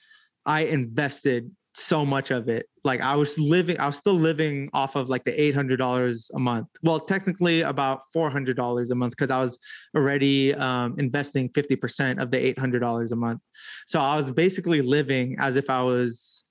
[0.45, 2.65] I invested so much of it.
[2.87, 6.31] Like I was living, I was still living off of like the eight hundred dollars
[6.33, 6.67] a month.
[6.81, 9.59] Well, technically about four hundred dollars a month because I was
[9.95, 13.41] already um, investing fifty percent of the eight hundred dollars a month.
[13.85, 16.45] So I was basically living as if I was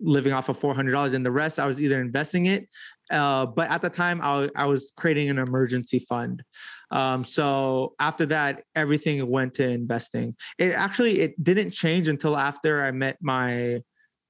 [0.00, 2.68] living off of four hundred dollars, and the rest I was either investing it.
[3.10, 6.42] Uh, but at the time, I, I was creating an emergency fund.
[6.90, 10.36] Um, so after that, everything went to investing.
[10.58, 13.82] It actually it didn't change until after I met my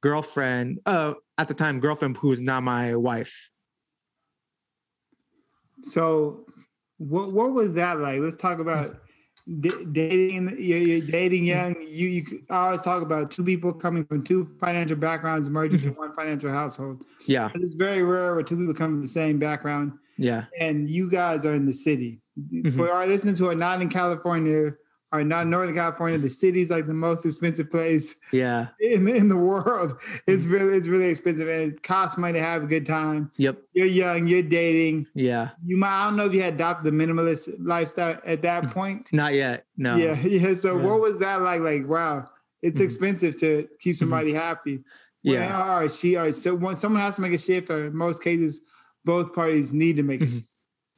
[0.03, 0.79] girlfriend.
[0.87, 3.51] Uh, at the time, girlfriend who's now my wife.
[5.83, 6.45] So,
[6.99, 8.21] what what was that like?
[8.21, 8.97] Let's talk about
[9.61, 10.55] d- dating.
[10.59, 11.77] You're, you're dating young.
[11.89, 15.99] You you I always talk about two people coming from two financial backgrounds merging into
[15.99, 17.05] one financial household.
[17.27, 19.93] Yeah, It's very rare where two people come from the same background.
[20.19, 22.21] yeah, and you guys are in the city.
[22.39, 22.77] Mhm.
[22.77, 24.73] For our listeners who are not in California,
[25.13, 28.69] are not Northern California, the city's like the most expensive place yeah.
[28.81, 30.01] in, in the world.
[30.27, 33.31] It's really it's really expensive and it costs money to have a good time.
[33.37, 33.59] Yep.
[33.73, 35.07] You're young, you're dating.
[35.15, 35.51] Yeah.
[35.65, 38.71] You might I don't know if you had adopted the minimalist lifestyle at that Mhm.
[38.73, 39.13] point.
[39.13, 39.67] Not yet.
[39.77, 39.97] No.
[39.97, 40.55] Yeah, yeah.
[40.55, 40.85] So Yeah.
[40.85, 41.61] what was that like?
[41.61, 42.29] Like, wow,
[42.63, 42.85] it's Mhm.
[42.85, 44.85] expensive to keep somebody happy.
[45.23, 45.51] Yeah.
[45.51, 47.97] Well, all right, she right, so when someone has to make a shift, or in
[47.97, 48.61] most cases,
[49.05, 50.47] both parties need to make a shift.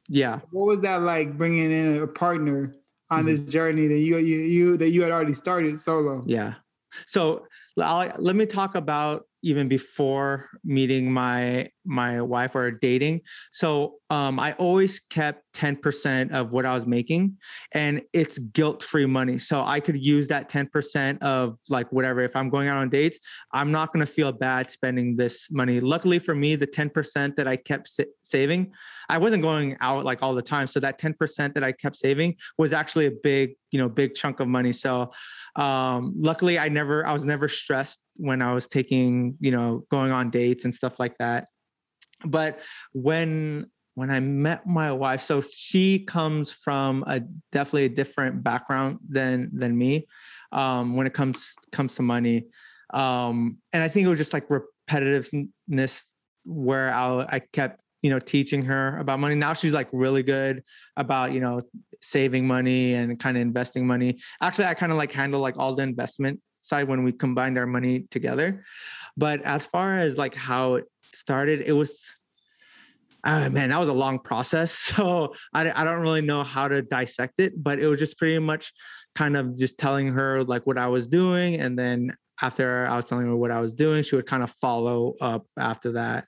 [0.09, 0.41] Yeah.
[0.51, 2.75] what was that like bringing in a partner
[3.09, 3.27] on Mhm.
[3.27, 6.23] this journey that you you you that you had already started solo?
[6.27, 6.55] Yeah.
[7.07, 7.47] So
[7.79, 13.21] I'll, let me talk about even before meeting my my wife or dating.
[13.51, 17.37] So um, I always kept 10% of what I was making
[17.71, 19.37] and it's guilt-free money.
[19.37, 22.21] So I could use that 10% of like whatever.
[22.21, 23.19] If I'm going out on dates,
[23.51, 25.79] I'm not going to feel bad spending this money.
[25.79, 28.71] Luckily for me, the 10% that I kept sa- saving,
[29.09, 30.67] I wasn't going out like all the time.
[30.67, 34.39] So that 10% that I kept saving was actually a big, you know, big chunk
[34.39, 34.71] of money.
[34.71, 35.11] So
[35.55, 40.11] um, luckily I never, I was never stressed when I was taking, you know, going
[40.11, 41.47] on dates and stuff like that.
[42.25, 42.59] But
[42.93, 48.99] when when I met my wife, so she comes from a definitely a different background
[49.07, 50.07] than than me
[50.51, 52.45] um, when it comes comes to money,
[52.93, 56.13] um, and I think it was just like repetitiveness
[56.45, 59.35] where I I kept you know teaching her about money.
[59.35, 60.63] Now she's like really good
[60.97, 61.61] about you know
[62.01, 64.19] saving money and kind of investing money.
[64.41, 67.67] Actually, I kind of like handle like all the investment side when we combined our
[67.67, 68.63] money together.
[69.17, 72.13] But as far as like how it started, it was
[73.25, 74.73] oh man, that was a long process.
[74.93, 78.39] So I, I don't really know how to dissect it, but it was just pretty
[78.39, 78.73] much
[79.15, 81.55] kind of just telling her like what I was doing.
[81.55, 84.51] And then after I was telling her what I was doing, she would kind of
[84.61, 86.27] follow up after that.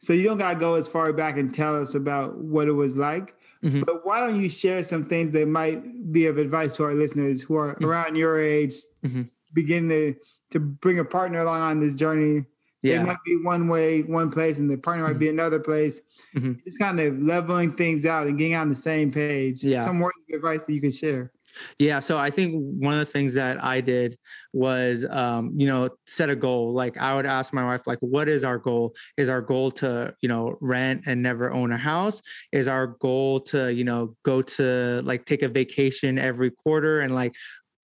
[0.00, 2.96] So you don't gotta go as far back and tell us about what it was
[2.96, 3.34] like.
[3.62, 3.80] Mm-hmm.
[3.80, 7.42] But why don't you share some things that might be of advice to our listeners
[7.42, 7.84] who are mm-hmm.
[7.84, 9.22] around your age, mm-hmm.
[9.56, 10.14] Beginning to
[10.52, 12.44] to bring a partner along on this journey
[12.86, 13.00] yeah.
[13.00, 15.14] It might be one way, one place, and the partner mm-hmm.
[15.14, 16.00] might be another place.
[16.36, 16.52] Mm-hmm.
[16.64, 19.64] Just kind of leveling things out and getting on the same page.
[19.64, 19.84] Yeah.
[19.84, 21.32] Some words of advice that you could share.
[21.78, 22.00] Yeah.
[22.00, 24.18] So I think one of the things that I did
[24.52, 26.74] was, um, you know, set a goal.
[26.74, 28.94] Like I would ask my wife, like, what is our goal?
[29.16, 32.20] Is our goal to, you know, rent and never own a house?
[32.52, 37.14] Is our goal to, you know, go to like take a vacation every quarter and
[37.14, 37.34] like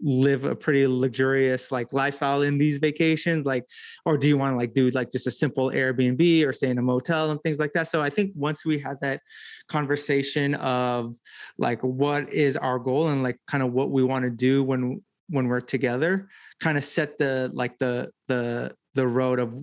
[0.03, 3.65] live a pretty luxurious like lifestyle in these vacations like
[4.05, 6.79] or do you want to like do like just a simple airbnb or stay in
[6.79, 7.89] a motel and things like that?
[7.89, 9.21] So i think once we had that
[9.69, 11.15] conversation of
[11.57, 15.01] like what is our goal and like kind of what we want to do when
[15.29, 16.29] when we're together
[16.61, 19.55] kind of set the like the the the road of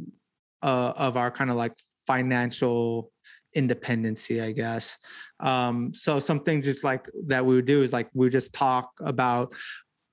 [0.64, 1.74] uh of our kind of like
[2.08, 3.12] financial
[3.56, 4.98] independency i guess.
[5.40, 9.54] Um so something just like that we would do is like we just talk about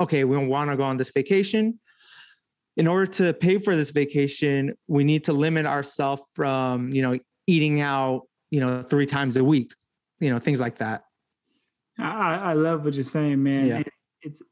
[0.01, 1.79] okay, we want to go on this vacation.
[2.77, 7.19] In order to pay for this vacation, we need to limit ourselves from, you know,
[7.47, 9.73] eating out, you know, three times a week,
[10.21, 11.05] you know, things like that.
[11.99, 13.67] I, I love what you're saying, man.
[13.67, 13.83] Yeah.
[14.23, 14.43] It's,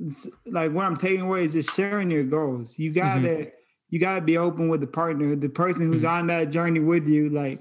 [0.00, 2.78] it's like what I'm taking away is just sharing your goals.
[2.78, 3.48] You gotta mm-hmm.
[3.90, 6.20] you gotta be open with the partner, the person who's mm-hmm.
[6.20, 7.28] on that journey with you.
[7.28, 7.60] Like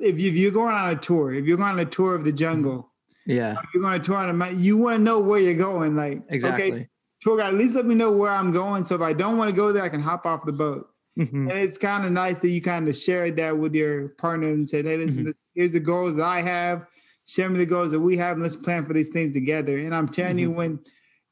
[0.00, 2.24] if, you, if you're going on a tour, if you're going on a tour of
[2.24, 2.92] the jungle,
[3.26, 3.56] yeah.
[3.74, 5.96] You're going to tour on a you want to know where you're going.
[5.96, 6.72] Like, exactly.
[6.72, 6.88] okay,
[7.22, 8.84] tour guide, at least let me know where I'm going.
[8.84, 10.88] So if I don't want to go there, I can hop off the boat.
[11.18, 11.50] Mm-hmm.
[11.50, 14.68] And it's kind of nice that you kind of shared that with your partner and
[14.68, 15.30] said, hey, listen, mm-hmm.
[15.54, 16.86] here's the goals that I have.
[17.26, 19.78] Share me the goals that we have, and let's plan for these things together.
[19.78, 20.38] And I'm telling mm-hmm.
[20.38, 20.78] you, when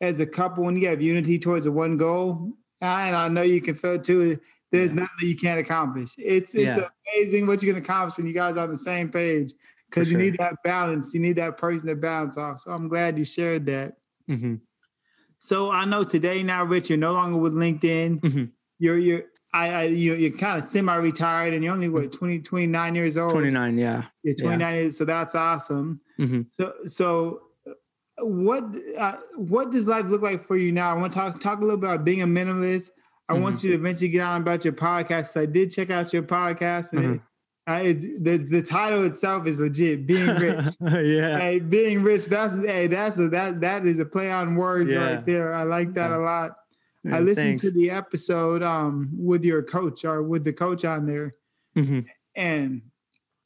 [0.00, 3.60] as a couple, when you have unity towards a one goal, and I know you
[3.60, 4.40] can feel too,
[4.72, 4.94] there's yeah.
[4.94, 6.10] nothing that you can't accomplish.
[6.18, 6.88] It's it's yeah.
[7.14, 9.52] amazing what you can accomplish when you guys are on the same page
[9.94, 11.14] because you need that balance.
[11.14, 12.58] You need that person to balance off.
[12.58, 13.94] So I'm glad you shared that.
[14.28, 14.56] Mm-hmm.
[15.38, 18.20] So I know today now, Rich, you're no longer with LinkedIn.
[18.20, 18.44] Mm-hmm.
[18.78, 22.94] You're you're I, I you you're kind of semi-retired and you're only what 20, 29
[22.94, 23.30] years old.
[23.30, 24.04] 29, yeah.
[24.22, 24.80] You're 29 yeah.
[24.80, 26.00] years, so that's awesome.
[26.18, 26.42] Mm-hmm.
[26.50, 27.42] So so
[28.18, 28.64] what
[28.98, 30.90] uh, what does life look like for you now?
[30.90, 32.90] I want to talk talk a little about being a minimalist.
[33.28, 33.66] I want mm-hmm.
[33.66, 35.40] you to eventually get on about your podcast.
[35.40, 37.24] I did check out your podcast and mm-hmm.
[37.66, 40.06] Uh, it's the the title itself is legit.
[40.06, 41.38] Being rich, yeah.
[41.38, 42.26] Hey, being rich.
[42.26, 45.14] That's hey, that's a that that is a play on words yeah.
[45.14, 45.54] right there.
[45.54, 46.56] I like that a lot.
[47.04, 47.62] Yeah, I listened thanks.
[47.62, 51.36] to the episode um with your coach or with the coach on there,
[51.74, 52.00] mm-hmm.
[52.36, 52.82] and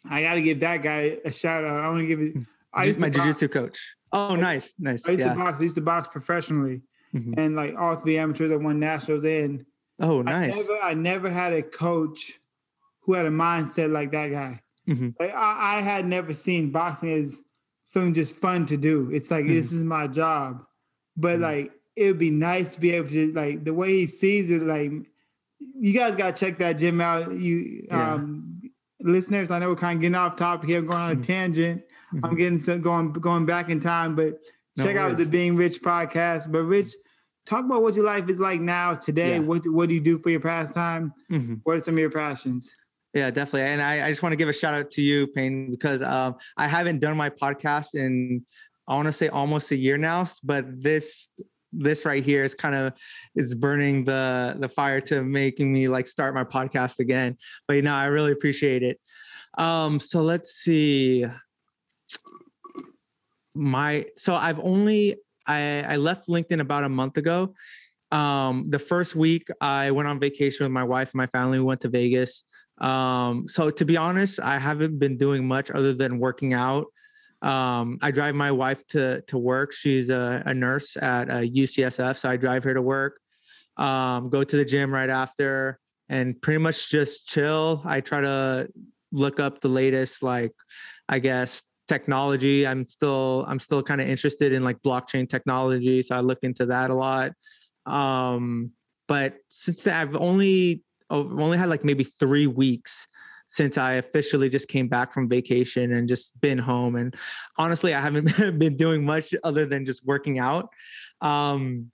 [0.09, 1.79] I got to give that guy a shout out.
[1.79, 2.35] I want to give it.
[2.75, 3.95] I used my jiu-jitsu coach.
[4.13, 5.07] Oh, nice, nice.
[5.07, 5.33] I used yeah.
[5.33, 5.61] to box.
[5.61, 6.83] I used to box professionally,
[7.15, 7.35] mm-hmm.
[7.39, 9.23] and like all three amateurs, I won nationals.
[9.23, 9.65] in.
[10.01, 10.57] oh, nice.
[10.57, 12.41] I never, I never had a coach
[13.09, 14.61] who had a mindset like that guy.
[14.87, 15.09] Mm-hmm.
[15.19, 17.41] Like, I, I, had never seen boxing as
[17.83, 19.09] something just fun to do.
[19.11, 19.55] It's like mm-hmm.
[19.55, 20.63] this is my job,
[21.17, 21.43] but mm-hmm.
[21.43, 24.63] like it would be nice to be able to like the way he sees it.
[24.63, 24.93] Like
[25.59, 27.33] you guys got to check that gym out.
[27.33, 28.13] You yeah.
[28.13, 28.61] um,
[29.01, 31.23] listeners, I know we're kind of getting off topic here, going on a mm-hmm.
[31.23, 31.85] tangent.
[32.13, 32.37] I'm mm-hmm.
[32.37, 34.35] getting some going going back in time, but
[34.77, 35.13] no check worries.
[35.13, 36.53] out the Being Rich podcast.
[36.53, 36.89] But Rich,
[37.47, 39.37] talk about what your life is like now today.
[39.37, 39.39] Yeah.
[39.39, 41.15] What what do you do for your pastime?
[41.33, 41.55] Mm-hmm.
[41.63, 42.77] What are some of your passions?
[43.15, 43.63] Yeah, definitely.
[43.63, 46.37] And I, I just want to give a shout out to you, Peyton, because um,
[46.57, 48.45] I haven't done my podcast in,
[48.87, 51.29] I want to say almost a year now, but this
[51.73, 52.95] this right here is kind of
[53.37, 57.37] is burning the the fire to making me like start my podcast again.
[57.67, 58.99] But you know, I really appreciate it.
[59.57, 61.27] Um, so let's see.
[63.55, 67.55] My so I've only I I left LinkedIn about a month ago.
[68.11, 71.59] Um, the first week I went on vacation with my wife and my family.
[71.59, 72.45] We went to Vegas.
[72.81, 76.87] Um, so to be honest, I haven't been doing much other than working out.
[77.43, 79.73] Um, I drive my wife to to work.
[79.73, 83.21] She's a, a nurse at a UCSF, so I drive her to work.
[83.77, 87.83] Um, go to the gym right after, and pretty much just chill.
[87.85, 88.69] I try to
[89.13, 90.53] look up the latest, like
[91.09, 92.67] I guess technology.
[92.67, 96.67] I'm still I'm still kind of interested in like blockchain technology, so I look into
[96.67, 97.33] that a lot.
[97.87, 98.73] Um,
[99.07, 103.07] but since I've only I've only had like maybe three weeks
[103.49, 106.97] since I officially just came back from vacation and just been home.
[106.97, 107.15] And
[107.57, 110.69] honestly, I haven't been doing much other than just working out.
[111.21, 111.91] Um,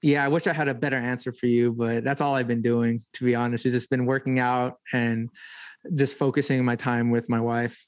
[0.00, 2.62] yeah, I wish I had a better answer for you, but that's all I've been
[2.62, 3.66] doing, to be honest.
[3.66, 5.28] It's just been working out and
[5.94, 7.84] just focusing my time with my wife.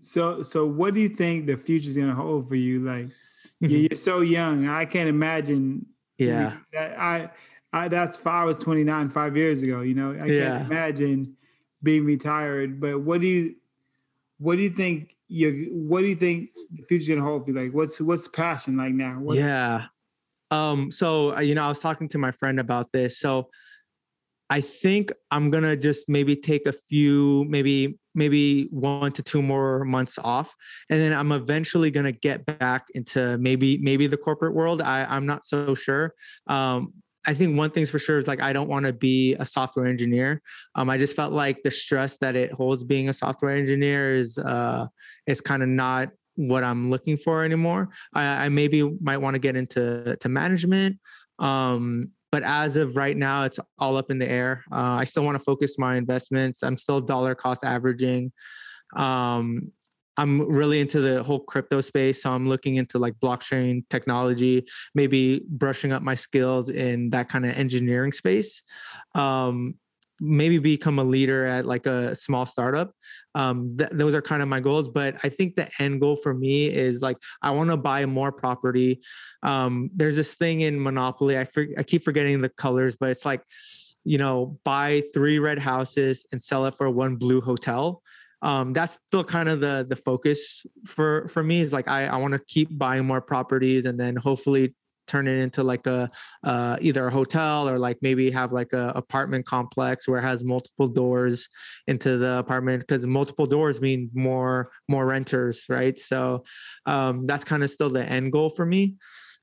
[0.00, 2.84] So, so what do you think the future is going to hold for you?
[2.84, 3.68] Like, mm-hmm.
[3.68, 4.68] you're so young.
[4.68, 5.86] I can't imagine.
[6.18, 6.58] Yeah.
[6.72, 7.30] That I,
[7.74, 9.80] I, that's five, I was 29 five years ago.
[9.80, 10.58] You know, I yeah.
[10.58, 11.36] can't imagine
[11.82, 12.80] being retired.
[12.80, 13.56] But what do you
[14.38, 17.56] what do you think you what do you think the future's gonna hold for you?
[17.56, 19.18] Like what's what's the passion like now?
[19.18, 19.86] What's, yeah.
[20.52, 23.18] Um, so uh, you know, I was talking to my friend about this.
[23.18, 23.48] So
[24.50, 29.84] I think I'm gonna just maybe take a few, maybe maybe one to two more
[29.84, 30.54] months off,
[30.90, 34.80] and then I'm eventually gonna get back into maybe maybe the corporate world.
[34.80, 36.14] I I'm not so sure.
[36.46, 36.92] Um,
[37.26, 39.86] I think one thing's for sure is like I don't want to be a software
[39.86, 40.42] engineer.
[40.74, 44.38] Um, I just felt like the stress that it holds being a software engineer is
[44.38, 44.86] uh,
[45.26, 47.88] is kind of not what I'm looking for anymore.
[48.12, 50.98] I, I maybe might want to get into to management,
[51.38, 54.64] um, but as of right now, it's all up in the air.
[54.72, 56.62] Uh, I still want to focus my investments.
[56.62, 58.32] I'm still dollar cost averaging.
[58.96, 59.72] Um,
[60.16, 62.22] I'm really into the whole crypto space.
[62.22, 67.44] So I'm looking into like blockchain technology, maybe brushing up my skills in that kind
[67.44, 68.62] of engineering space.
[69.14, 69.74] Um,
[70.20, 72.92] maybe become a leader at like a small startup.
[73.34, 74.88] Um, th- those are kind of my goals.
[74.88, 78.30] But I think the end goal for me is like I want to buy more
[78.30, 79.00] property.
[79.42, 81.36] Um, there's this thing in Monopoly.
[81.36, 83.42] I for- I keep forgetting the colors, but it's like
[84.04, 88.02] you know buy three red houses and sell it for one blue hotel
[88.44, 92.16] um, that's still kind of the the focus for for me is like I, I
[92.16, 94.74] want to keep buying more properties and then hopefully
[95.06, 96.10] turn it into like a
[96.44, 100.44] uh, either a hotel or like maybe have like a apartment complex where it has
[100.44, 101.48] multiple doors
[101.86, 105.98] into the apartment because multiple doors mean more more renters right?
[105.98, 106.44] So
[106.86, 108.96] um, that's kind of still the end goal for me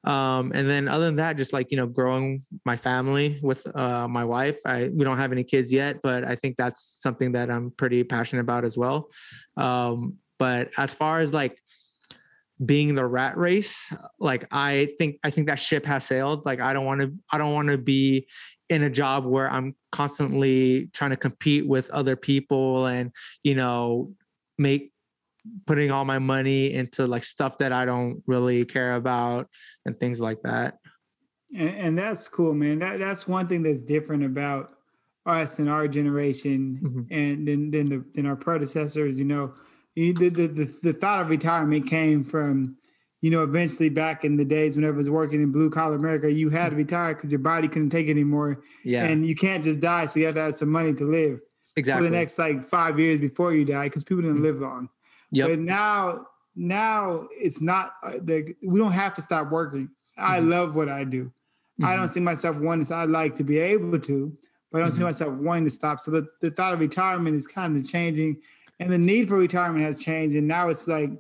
[0.04, 4.08] um, and then other than that just like you know growing my family with uh,
[4.08, 4.58] my wife.
[4.66, 8.04] I we don't have any kids yet but i think that's something that i'm pretty
[8.04, 9.10] passionate about as well.
[9.58, 11.62] Um, but as far as like
[12.64, 16.46] being the rat race like i think i think that ship has sailed.
[16.46, 18.28] Like i don't want to i don't want to be
[18.70, 23.12] in a job where i'm constantly trying to compete with other people and
[23.44, 24.14] you know
[24.58, 24.92] make
[25.66, 29.48] putting all my money into like stuff that I don't really care about
[29.86, 30.78] and things like that.
[31.56, 32.80] And, and that's cool, man.
[32.80, 34.72] That that's one thing that's different about
[35.26, 37.02] us and our generation mm-hmm.
[37.14, 39.54] and then then the than our predecessors, you know.
[39.94, 42.78] The, the, the, the thought of retirement came from,
[43.20, 46.32] you know, eventually back in the days whenever I was working in blue collar America,
[46.32, 46.78] you had to mm-hmm.
[46.78, 48.64] retire because your body couldn't take it anymore.
[48.86, 49.04] Yeah.
[49.04, 50.06] And you can't just die.
[50.06, 51.42] So you have to have some money to live.
[51.76, 52.08] Exactly.
[52.08, 54.46] For the next like five years before you die, because people didn't mm-hmm.
[54.46, 54.90] live long.
[55.32, 55.50] Yep.
[55.50, 59.90] But now, now it's not uh, the we don't have to stop working.
[60.20, 60.32] Mm-hmm.
[60.32, 61.26] I love what I do.
[61.26, 61.86] Mm-hmm.
[61.86, 62.14] I don't mm-hmm.
[62.14, 62.86] see myself wanting.
[62.86, 64.38] To, I like to be able to,
[64.72, 64.98] but I don't mm-hmm.
[64.98, 66.00] see myself wanting to stop.
[66.00, 68.38] So the, the thought of retirement is kind of changing,
[68.80, 70.36] and the need for retirement has changed.
[70.36, 71.12] And now it's like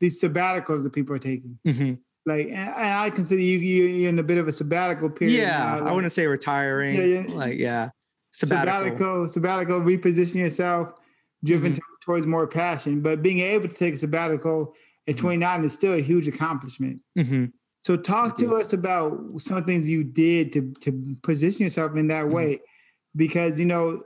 [0.00, 1.58] these sabbaticals that people are taking.
[1.66, 1.94] Mm-hmm.
[2.26, 5.40] Like, and, and, I consider you you're in a bit of a sabbatical period.
[5.40, 6.94] Yeah, like, I wouldn't say retiring.
[6.94, 7.24] Yeah, yeah.
[7.28, 7.90] Like, yeah,
[8.32, 10.94] sabbatical, sabbatical, sabbatical reposition yourself,
[11.42, 11.82] driven mm-hmm.
[12.04, 13.00] To towards more passion.
[13.00, 14.74] But being able to take a sabbatical
[15.06, 15.26] at mm-hmm.
[15.26, 17.00] 29 is still a huge accomplishment.
[17.18, 17.46] Mm-hmm.
[17.82, 21.96] So talk to us about some of the things you did to to position yourself
[21.96, 22.34] in that mm-hmm.
[22.34, 22.60] way,
[23.14, 24.02] because you know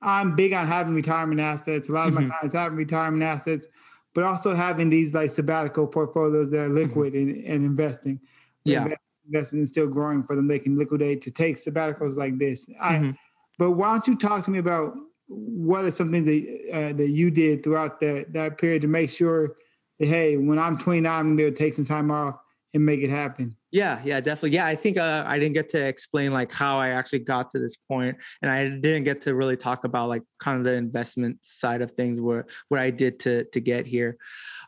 [0.00, 1.88] I'm big on having retirement assets.
[1.88, 2.28] A lot of mm-hmm.
[2.28, 3.66] my clients having retirement assets,
[4.14, 6.76] but also having these like sabbatical portfolios that are mm-hmm.
[6.76, 8.20] liquid and, and investing.
[8.64, 8.86] Yeah,
[9.26, 10.46] investment is still growing for them.
[10.46, 12.68] They can liquidate to take sabbaticals like this.
[12.80, 13.10] I, mm-hmm.
[13.58, 14.94] but why don't you talk to me about
[15.30, 19.10] what are some things that uh, that you did throughout that that period to make
[19.10, 19.56] sure
[19.98, 22.36] that hey, when I'm 29, I'm gonna be able to take some time off
[22.74, 23.56] and make it happen.
[23.72, 24.50] Yeah, yeah, definitely.
[24.50, 27.60] Yeah, I think uh, I didn't get to explain like how I actually got to
[27.60, 31.44] this point, and I didn't get to really talk about like kind of the investment
[31.44, 34.16] side of things, where what I did to to get here.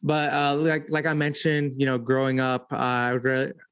[0.05, 3.19] But uh, like like I mentioned, you know, growing up, uh,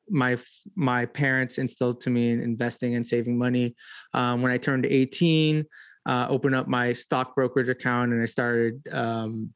[0.08, 0.36] my
[0.74, 3.76] my parents instilled to me in investing and saving money.
[4.14, 5.64] Um, when I turned 18,
[6.06, 8.86] uh, opened up my stock brokerage account, and I started.
[8.92, 9.52] Um,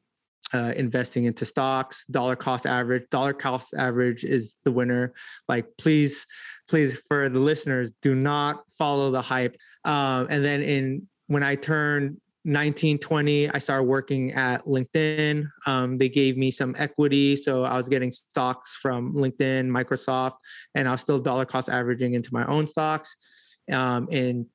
[0.53, 2.05] uh, investing into stocks.
[2.05, 5.13] Dollar cost average dollar cost average is the winner.
[5.49, 6.25] Like please
[6.69, 9.57] please for the listeners do not follow the hype.
[9.83, 15.49] Um, and then in when i turned 19 20 i started working at linkedin.
[15.65, 20.35] Um, they gave me some equity so i was getting stocks from linkedin microsoft
[20.75, 23.15] and i was still dollar cost averaging into my own stocks
[23.71, 24.45] um, in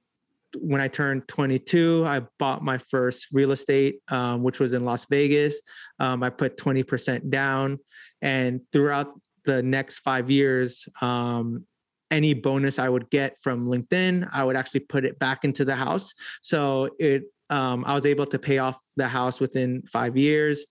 [0.59, 5.07] when I turned 22, I bought my first real estate, um, which was in Las
[5.07, 5.61] Vegas.
[5.98, 7.78] Um, I put 20% down.
[8.22, 9.12] And throughout
[9.44, 11.64] the next five years, um,
[12.11, 15.76] any bonus I would get from LinkedIn, I would actually put it back into the
[15.76, 16.12] house.
[16.42, 20.64] So it, um, I was able to pay off the house within five years.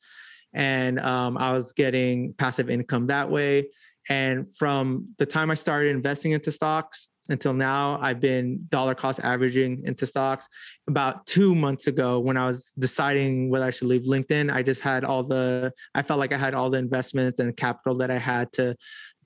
[0.53, 3.69] And um, I was getting passive income that way.
[4.09, 9.19] And from the time I started investing into stocks until now, I've been dollar cost
[9.23, 10.47] averaging into stocks.
[10.87, 14.81] About two months ago, when I was deciding whether I should leave LinkedIn, I just
[14.81, 18.17] had all the, I felt like I had all the investments and capital that I
[18.17, 18.75] had to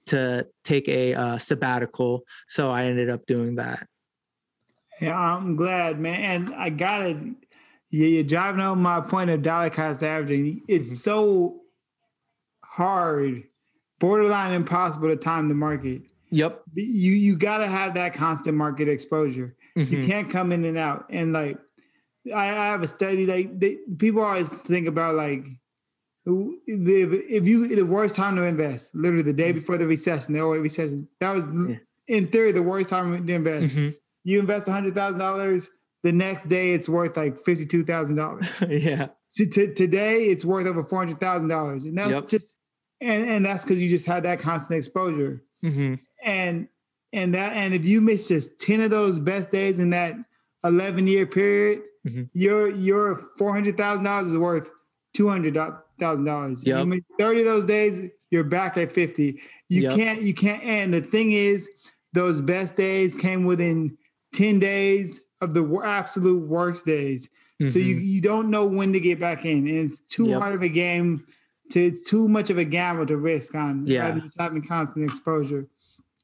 [0.06, 2.24] to take a uh, sabbatical.
[2.48, 3.88] So I ended up doing that.
[5.00, 6.20] Yeah, I'm glad, man.
[6.20, 7.18] And I got it.
[7.90, 10.64] You're driving home my point of dollar cost averaging.
[10.68, 10.96] It's mm-hmm.
[10.96, 11.62] so
[12.64, 13.44] hard,
[14.00, 16.02] borderline impossible to time the market.
[16.34, 16.64] Yep.
[16.74, 19.56] You you got to have that constant market exposure.
[19.78, 19.94] Mm-hmm.
[19.94, 21.06] You can't come in and out.
[21.12, 21.60] And like,
[22.34, 23.28] I, I have a study.
[23.28, 25.46] Like they, people always think about like,
[26.26, 29.60] if you the worst time to invest, literally the day mm-hmm.
[29.60, 31.08] before the recession, the 08 recession.
[31.20, 31.76] That was yeah.
[32.08, 33.76] in theory the worst time to invest.
[33.76, 33.96] Mm-hmm.
[34.24, 35.70] You invest hundred thousand dollars.
[36.02, 38.48] The next day, it's worth like fifty-two thousand dollars.
[38.68, 39.10] yeah.
[39.30, 42.28] So t- today, it's worth over four hundred thousand dollars, and that's yep.
[42.28, 42.56] just
[43.02, 45.44] and and that's because you just had that constant exposure.
[45.64, 45.96] Mm-hmm.
[46.24, 46.68] And
[47.12, 50.16] and that and if you miss just 10 of those best days in that
[50.64, 52.24] 11 year period, mm-hmm.
[52.34, 54.70] your your four hundred thousand dollars is worth
[55.14, 55.58] two hundred
[56.00, 56.66] thousand dollars.
[56.66, 56.80] Yep.
[56.80, 59.42] You miss 30 of those days, you're back at 50.
[59.70, 59.96] You yep.
[59.96, 61.70] can't you can't and the thing is
[62.14, 63.98] those best days came within
[64.34, 67.30] 10 days of the absolute worst days.
[67.62, 67.68] Mm-hmm.
[67.68, 68.06] So you, mm-hmm.
[68.06, 69.68] you don't know when to get back in.
[69.68, 70.40] And it's too yep.
[70.40, 71.26] hard of a game
[71.72, 74.08] to it's too much of a gamble to risk on yeah.
[74.08, 75.68] rather just having constant exposure.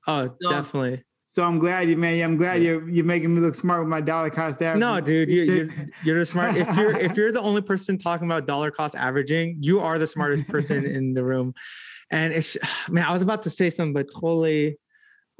[0.07, 1.03] Oh, so, definitely.
[1.25, 2.21] So I'm glad you, man.
[2.23, 2.71] I'm glad yeah.
[2.71, 4.79] you're you're making me look smart with my dollar cost averaging.
[4.79, 5.69] No, dude, you, you're
[6.03, 6.57] you're the smart.
[6.57, 10.07] If you're if you're the only person talking about dollar cost averaging, you are the
[10.07, 11.53] smartest person in the room.
[12.11, 12.57] And it's
[12.89, 14.79] man, I was about to say something, but totally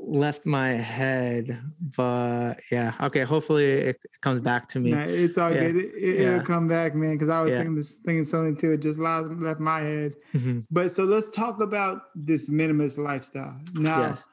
[0.01, 1.61] left my head,
[1.97, 3.23] but yeah, okay.
[3.23, 4.91] Hopefully it comes back to me.
[4.91, 5.71] Nah, it's all yeah.
[5.71, 5.75] good.
[5.77, 6.43] It, will yeah.
[6.43, 7.13] come back, man.
[7.13, 7.57] Because I was yeah.
[7.57, 8.71] thinking this thinking something too.
[8.71, 10.13] It just left, left my head.
[10.33, 10.59] Mm-hmm.
[10.71, 14.01] But so let's talk about this minimalist lifestyle now.
[14.01, 14.23] Yes.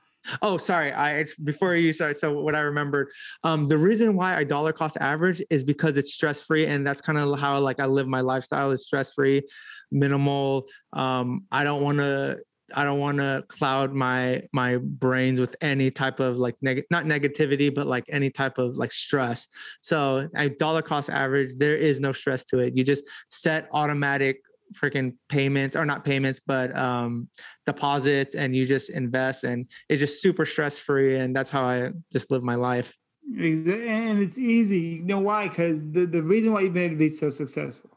[0.43, 0.93] Oh, sorry.
[0.93, 2.17] I it's before you start.
[2.17, 3.11] So what I remembered,
[3.45, 7.01] um, the reason why I dollar cost average is because it's stress free, and that's
[7.01, 9.43] kind of how like I live my lifestyle is stress free,
[9.91, 10.67] minimal.
[10.93, 12.39] Um, I don't want to
[12.75, 17.05] I don't want to cloud my my brains with any type of like neg- not
[17.05, 19.47] negativity, but like any type of like stress.
[19.81, 22.77] So I dollar cost average, there is no stress to it.
[22.77, 24.41] You just set automatic
[24.75, 27.29] freaking payments or not payments, but um
[27.65, 31.19] deposits and you just invest and it's just super stress free.
[31.19, 32.97] And that's how I just live my life.
[33.35, 34.81] And it's easy.
[34.81, 35.49] You know why?
[35.49, 37.91] Because the, the reason why you've been able to be so successful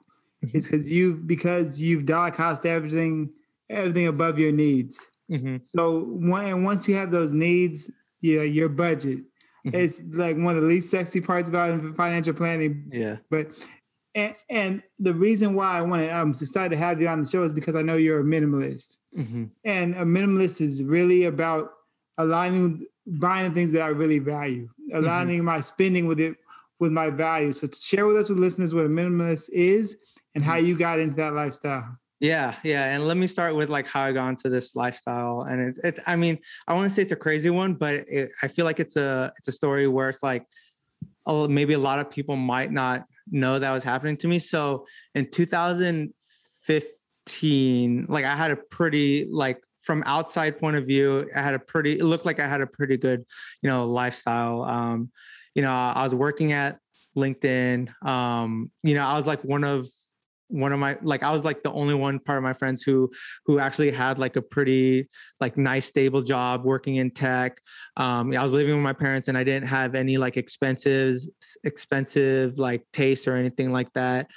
[0.44, 0.58] mm-hmm.
[0.58, 3.32] is because you've because you've dollar cost averaging
[3.70, 5.06] everything above your needs.
[5.30, 5.58] Mm-hmm.
[5.66, 7.92] So when, once you have those needs,
[8.22, 9.20] yeah, your budget.
[9.66, 9.76] Mm-hmm.
[9.76, 12.90] It's like one of the least sexy parts about financial planning.
[12.92, 13.18] Yeah.
[13.30, 13.50] But
[14.16, 17.30] and, and the reason why I want to I'm excited to have you on the
[17.30, 18.98] show is because I know you're a minimalist.
[19.18, 19.46] Mm-hmm.
[19.66, 21.72] And a minimalist is really about
[22.18, 25.46] aligning buying the things that I really value, aligning mm-hmm.
[25.46, 26.38] my spending with it
[26.80, 27.60] with my values.
[27.60, 29.98] So to share with us with listeners what a minimalist is
[30.36, 30.68] and how mm-hmm.
[30.68, 31.98] you got into that lifestyle.
[32.20, 35.70] Yeah, yeah, and let me start with like how I got into this lifestyle, and
[35.70, 36.38] it's, it, I mean,
[36.68, 39.32] I want to say it's a crazy one, but it, I feel like it's a
[39.38, 40.46] it's a story where it's like,
[41.28, 44.40] maybe a lot of people might not know that was happening to me.
[44.40, 51.42] So in 2015, like I had a pretty like from outside point of view, I
[51.42, 53.26] had a pretty it looked like I had a pretty good,
[53.62, 54.64] you know, lifestyle.
[54.64, 55.12] Um,
[55.56, 56.80] you know, I was working at
[57.18, 57.90] LinkedIn.
[58.06, 59.88] Um, you know, I was like one of
[60.50, 63.10] one of my like I was like the only one part of my friends who
[63.46, 65.08] who actually had like a pretty
[65.40, 67.58] like nice stable job working in tech.
[67.98, 71.30] Um, I was living with my parents and I didn't have any like expenses
[71.64, 74.28] expensive like tastes or anything like that.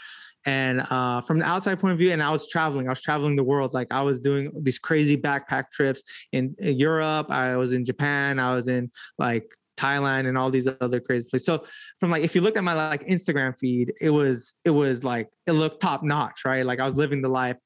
[0.45, 3.37] And uh, from the outside point of view, and I was traveling, I was traveling
[3.37, 3.75] the world.
[3.75, 6.03] Like I was doing these crazy backpack trips
[6.33, 7.31] in, in Europe.
[7.31, 8.39] I was in Japan.
[8.39, 9.49] I was in like
[9.83, 11.47] Thailand and all these other crazy places.
[11.47, 11.65] So
[11.99, 15.29] from like if you look at my like Instagram feed, it was it was like
[15.47, 16.65] it looked top notch, right?
[16.65, 17.57] Like I was living the life.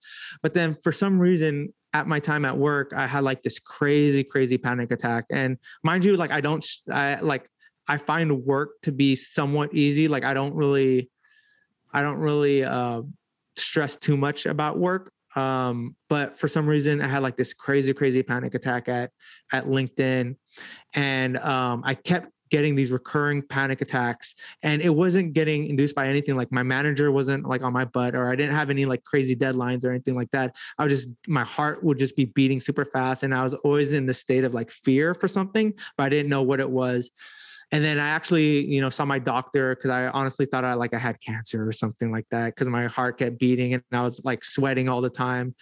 [0.43, 4.25] But then for some reason at my time at work, I had like this crazy
[4.25, 5.27] crazy panic attack.
[5.31, 7.49] And mind you, like I don't I like
[7.89, 10.09] I find work to be somewhat easy.
[10.09, 11.11] Like I don't really
[11.93, 13.03] I don't really uh
[13.57, 15.11] stress too much about work.
[15.37, 19.11] Um, but for some reason I had like this crazy, crazy panic attack at
[19.53, 20.37] at LinkedIn.
[20.95, 24.35] And um, I kept getting these recurring panic attacks.
[24.63, 26.37] And it wasn't getting induced by anything.
[26.37, 29.35] Like my manager wasn't like on my butt or i didn't have any like crazy
[29.35, 30.55] deadlines or anything like that.
[30.79, 33.23] I was just my heart would just be beating super fast.
[33.23, 36.31] And i was always in the state of like fear for something but i didn't
[36.31, 37.11] know what it was
[37.73, 40.95] and then i actually you know saw my doctor because i honestly thought i like
[40.95, 44.25] i had cancer or something like that because my heart kept beating and i was
[44.25, 45.55] like sweating all the time.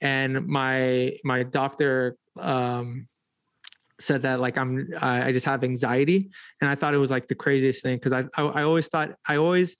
[0.00, 3.08] And my my doctor um
[4.00, 6.30] said that like I'm I just have anxiety.
[6.60, 9.10] And I thought it was like the craziest thing because I, I, I always thought
[9.26, 9.76] I always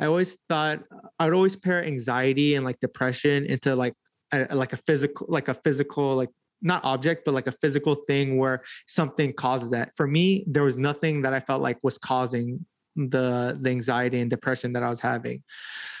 [0.00, 0.80] I always thought
[1.18, 3.94] I would always pair anxiety and like depression into like
[4.32, 6.30] a, like a physical like a physical like
[6.62, 10.76] not object but like a physical thing where something causes that for me there was
[10.76, 12.64] nothing that I felt like was causing
[12.96, 15.42] the the anxiety and depression that I was having.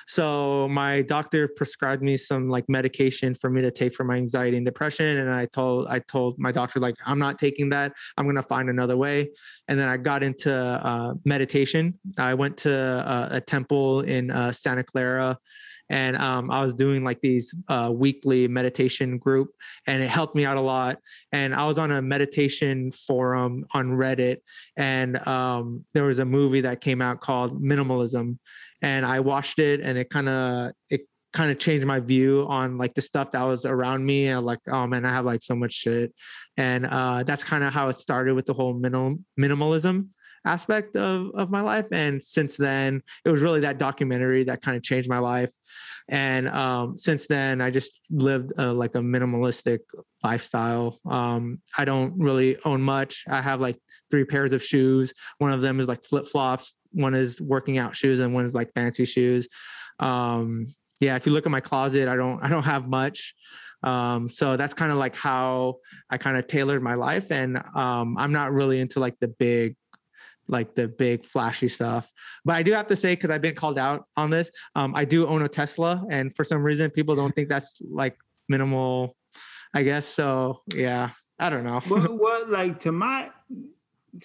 [0.06, 4.56] So my doctor prescribed me some like medication for me to take for my anxiety
[4.56, 7.92] and depression and I told I told my doctor like I'm not taking that.
[8.16, 9.30] I'm going to find another way.
[9.68, 11.98] And then I got into uh, meditation.
[12.18, 15.38] I went to uh, a temple in uh, Santa Clara
[15.90, 19.50] and um, I was doing like these uh, weekly meditation group,
[19.86, 20.98] and it helped me out a lot.
[21.32, 24.38] And I was on a meditation forum on Reddit,
[24.76, 28.38] and um, there was a movie that came out called Minimalism,
[28.80, 31.02] and I watched it, and it kind of it
[31.32, 34.58] kind of changed my view on like the stuff that was around me and like
[34.68, 36.12] oh man i have like so much shit
[36.58, 40.08] and uh that's kind of how it started with the whole minimal minimalism
[40.44, 44.76] aspect of of my life and since then it was really that documentary that kind
[44.76, 45.52] of changed my life
[46.08, 49.78] and um, since then i just lived uh, like a minimalistic
[50.22, 50.98] lifestyle.
[51.08, 53.24] Um, i don't really own much.
[53.28, 53.78] I have like
[54.10, 55.12] three pairs of shoes.
[55.38, 56.76] One of them is like flip-flops.
[56.92, 59.48] One is working out shoes and one is like fancy shoes.
[59.98, 60.66] Um,
[61.00, 63.34] yeah if you look at my closet i don't i don't have much.
[63.82, 65.78] Um, so that's kind of like how
[66.08, 69.76] i kind of tailored my life and um, i'm not really into like the big
[70.48, 72.10] like the big flashy stuff.
[72.44, 75.04] But I do have to say, because I've been called out on this, um, I
[75.04, 78.16] do own a Tesla, and for some reason, people don't think that's like
[78.48, 79.16] minimal.
[79.74, 80.62] I guess so.
[80.74, 81.80] Yeah, I don't know.
[81.88, 83.30] what, what like to my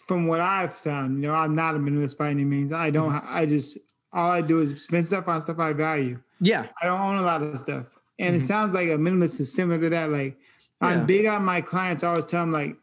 [0.05, 2.73] from what I've found, you know, I'm not a minimalist by any means.
[2.73, 3.11] I don't.
[3.11, 3.27] Mm-hmm.
[3.29, 3.77] I just
[4.11, 6.19] all I do is spend stuff on stuff I value.
[6.39, 7.85] Yeah, I don't own a lot of stuff,
[8.19, 8.43] and mm-hmm.
[8.43, 10.09] it sounds like a minimalist is similar to that.
[10.09, 10.37] Like
[10.81, 12.03] I'm big on my clients.
[12.03, 12.75] I always tell them like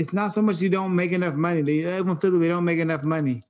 [0.00, 1.60] it's not so much you don't make enough money.
[1.60, 3.42] They everyone feels like they don't make enough money.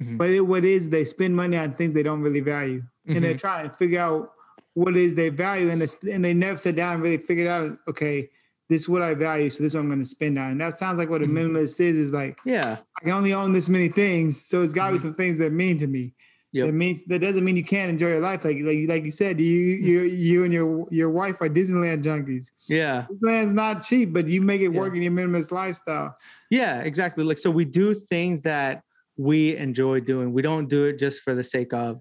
[0.00, 0.16] Mm-hmm.
[0.16, 3.16] But it, what is they spend money on things they don't really value, mm-hmm.
[3.16, 4.32] and they're trying to figure out
[4.72, 7.78] what is they value, and and they never sit down and really figured out.
[7.88, 8.30] Okay,
[8.70, 10.52] this is what I value, so this is what I'm going to spend on.
[10.52, 11.56] And that sounds like what a mm-hmm.
[11.56, 11.96] minimalist is.
[11.96, 14.98] Is like, yeah, I can only own this many things, so it's got to be
[14.98, 15.08] mm-hmm.
[15.08, 16.14] some things that mean to me.
[16.58, 16.66] Yep.
[16.66, 18.44] That means that doesn't mean you can't enjoy your life.
[18.44, 20.16] Like like like you said, you you hmm.
[20.16, 22.50] you and your your wife are Disneyland junkies.
[22.68, 24.80] Yeah, Disneyland's not cheap, but you make it yeah.
[24.80, 26.16] work in your minimalist lifestyle.
[26.50, 27.22] Yeah, exactly.
[27.22, 28.82] Like so, we do things that
[29.16, 30.32] we enjoy doing.
[30.32, 32.00] We don't do it just for the sake of,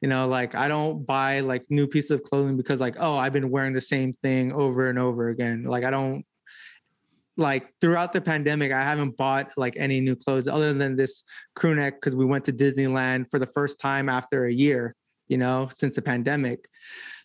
[0.00, 3.34] you know, like I don't buy like new pieces of clothing because like oh I've
[3.34, 5.64] been wearing the same thing over and over again.
[5.64, 6.24] Like I don't
[7.36, 11.22] like throughout the pandemic, I haven't bought like any new clothes other than this
[11.54, 14.94] crew neck because we went to Disneyland for the first time after a year,
[15.28, 16.68] you know, since the pandemic.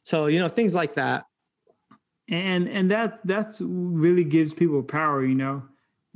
[0.03, 1.26] So, you know, things like that.
[2.28, 5.64] And and that that's really gives people power, you know,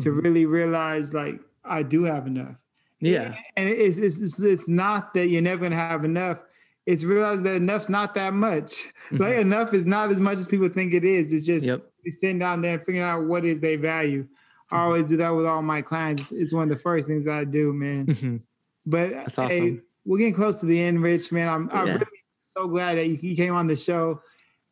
[0.02, 0.20] to mm-hmm.
[0.20, 2.56] really realize like I do have enough.
[3.00, 3.36] Yeah.
[3.56, 6.44] And it's it's it's not that you're never gonna have enough.
[6.86, 8.88] It's realizing that enough's not that much.
[9.10, 9.24] Mm-hmm.
[9.24, 11.34] Like enough is not as much as people think it is.
[11.34, 14.28] It's just yep sitting down there and figuring out what is their value.
[14.72, 14.84] I mm-hmm.
[14.84, 16.32] always do that with all my clients.
[16.32, 18.08] It's one of the first things I do, man.
[18.08, 18.38] Mm-hmm.
[18.86, 19.47] But awesome.
[19.47, 21.47] hey, we're getting close to the end, Rich, man.
[21.47, 22.06] I'm, I'm really
[22.41, 24.22] so glad that you came on the show.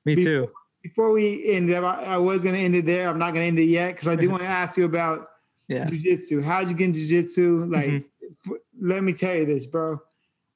[0.06, 0.52] Me before, too.
[0.82, 3.10] Before we end up, I, I was going to end it there.
[3.10, 5.28] I'm not going to end it yet because I do want to ask you about
[5.68, 5.86] yeah.
[5.86, 6.44] jujitsu.
[6.44, 7.72] How'd you get into jujitsu?
[7.72, 8.54] Like, mm-hmm.
[8.54, 10.02] f- let me tell you this, bro.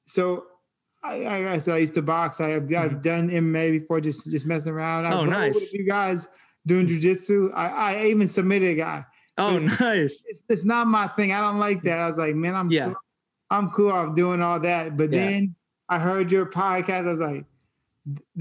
[0.06, 0.46] So
[1.02, 2.40] I, I, I said I used to box.
[2.40, 3.02] I have I've Mhm.
[3.02, 5.06] done MMA before, just just messing around.
[5.06, 5.54] I Oh, nice.
[5.54, 6.26] With you guys
[6.66, 7.50] doing jujitsu.
[7.54, 9.04] I, I even submitted a guy.
[9.38, 10.24] Oh, nice.
[10.28, 11.32] It's, it's not my thing.
[11.32, 11.98] I don't like that.
[11.98, 12.86] I was like, man, I'm Yeah.
[12.86, 12.96] cool.
[13.50, 14.96] I'm cool off doing all that.
[14.96, 15.18] But Yeah.
[15.26, 15.54] then
[15.88, 17.06] I heard your podcast.
[17.06, 17.44] I was like,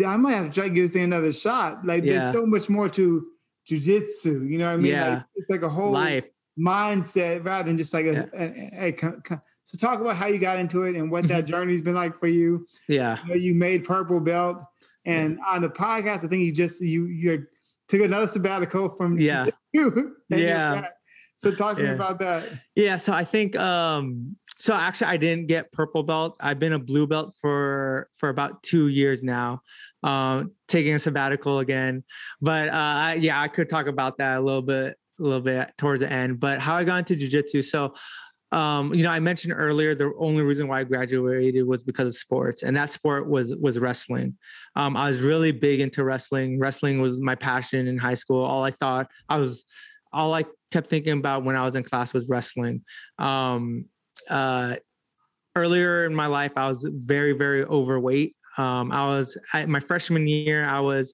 [0.06, 1.86] I might have to try to give this thing another shot.
[1.86, 2.20] Like Yeah.
[2.20, 3.26] there's so much more to
[3.70, 4.50] jujitsu.
[4.50, 4.92] You know what I mean?
[4.92, 5.10] Yeah.
[5.16, 6.26] Like, it's like a whole Life.
[6.60, 9.22] mindset rather than just like a, a- a- co-
[9.64, 11.52] so talk about how you got into it and what that Mm-hmm.
[11.52, 12.68] journey's been like for you.
[12.90, 13.18] Yeah.
[13.24, 14.62] You, know, you made purple belt,
[15.06, 17.46] and on the podcast, I think you just you you
[17.92, 19.48] took another sabbatical from Yeah.
[20.30, 20.88] Yeah.
[21.38, 22.48] So talk to me about that.
[22.76, 26.36] Yeah, so I think um so actually I didn't get purple belt.
[26.40, 29.62] I've been a blue belt for for about 2 years now.
[30.04, 32.04] Um taking a sabbatical again.
[32.42, 35.72] But uh I, yeah, I could talk about that a little bit a little bit
[35.78, 36.40] towards the end.
[36.40, 37.62] But how I got into jiu-jitsu.
[37.62, 37.94] So
[38.52, 42.16] um you know, I mentioned earlier the only reason why I graduated was because of
[42.16, 44.38] sports and that sport was was wrestling.
[44.76, 46.60] Um I was really big into wrestling.
[46.60, 48.44] Wrestling was my passion in high school.
[48.44, 49.66] All I thought I was
[50.14, 52.84] all I kept thinking about when I was in class was wrestling.
[53.20, 53.86] Um,
[54.30, 54.76] uh,
[55.56, 58.36] earlier in my life, I was very, very overweight.
[58.58, 61.14] Um, I was I, my freshman year, I was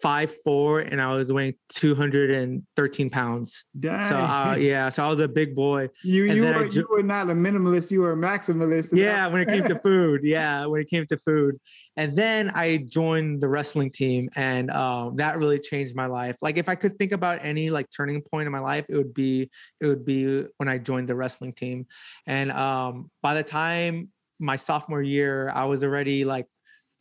[0.00, 3.64] five four and I was weighing 213 pounds.
[3.78, 4.02] Dang.
[4.02, 5.88] So uh, yeah, so I was a big boy.
[6.02, 8.96] you and you were ju- you were not a minimalist, you were a maximalist.
[8.96, 10.20] Yeah, when it came to food.
[10.24, 11.56] Yeah, when it came to food.
[11.96, 16.36] And then I joined the wrestling team, and um, that really changed my life.
[16.42, 19.14] Like, if I could think about any like turning point in my life, it would
[19.14, 21.86] be it would be when I joined the wrestling team.
[22.26, 24.08] And um, by the time
[24.40, 26.46] my sophomore year, I was already like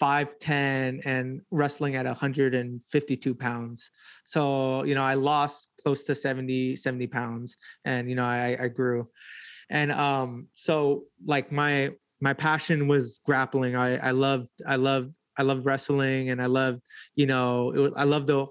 [0.02, 3.91] 5'10 and wrestling at 152 pounds.
[4.26, 8.68] So, you know, I lost close to 70, 70 pounds and, you know, I, I
[8.68, 9.08] grew.
[9.70, 11.91] And um, so like my
[12.22, 13.76] my passion was grappling.
[13.76, 16.82] I I loved I loved I loved wrestling and I loved,
[17.16, 18.46] you know, was, I loved the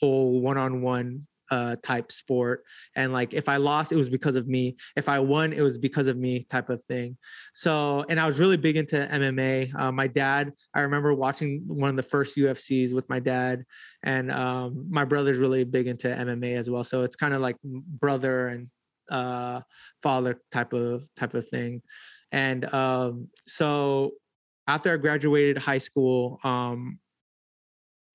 [0.00, 2.64] whole one-on-one uh type sport.
[2.96, 4.76] And like if i lost it was because of me.
[4.96, 7.16] If i won it was because of me type of thing.
[7.54, 11.90] So and i was really big into mma uh, my dad i remember watching one
[11.90, 13.64] of the first ufcs with my dad.
[14.02, 16.84] And um my brother's really big into mma as well.
[16.84, 18.68] So it's kind of like brother and
[19.10, 19.60] uh
[20.02, 21.82] father type of type of thing.
[22.32, 24.12] And um so
[24.66, 26.98] after i graduated high school um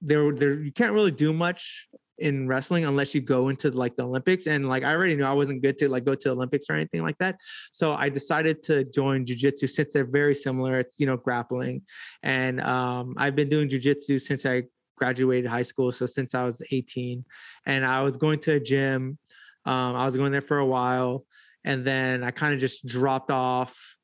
[0.02, 1.88] there there you can't really do much
[2.20, 5.34] in wrestling unless you go into like the olympics and like i already knew i
[5.34, 7.40] wasn't good to like go to the olympics or anything like that.
[7.72, 11.82] So i decided to join jiu-jitsu since they're very similar it's you know grappling.
[12.24, 14.64] And um i've been doing jiu-jitsu since i
[14.98, 17.24] graduated high school so since i was 18
[17.66, 19.18] and i was going to a gym
[19.66, 21.26] um, I was going there for a while,
[21.64, 23.98] and then I kind of just dropped off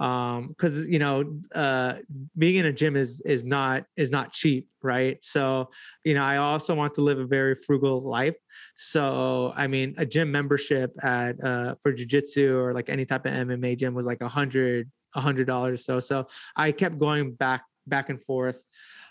[0.00, 1.96] because you know uh,
[2.38, 5.22] being in a gym is is not is not cheap, right?
[5.22, 5.68] So
[6.04, 8.36] you know I also want to live a very frugal life.
[8.76, 13.32] So I mean, a gym membership at uh, for jujitsu or like any type of
[13.32, 15.84] MMA gym was like a hundred a hundred dollars.
[15.84, 18.64] So so I kept going back back and forth.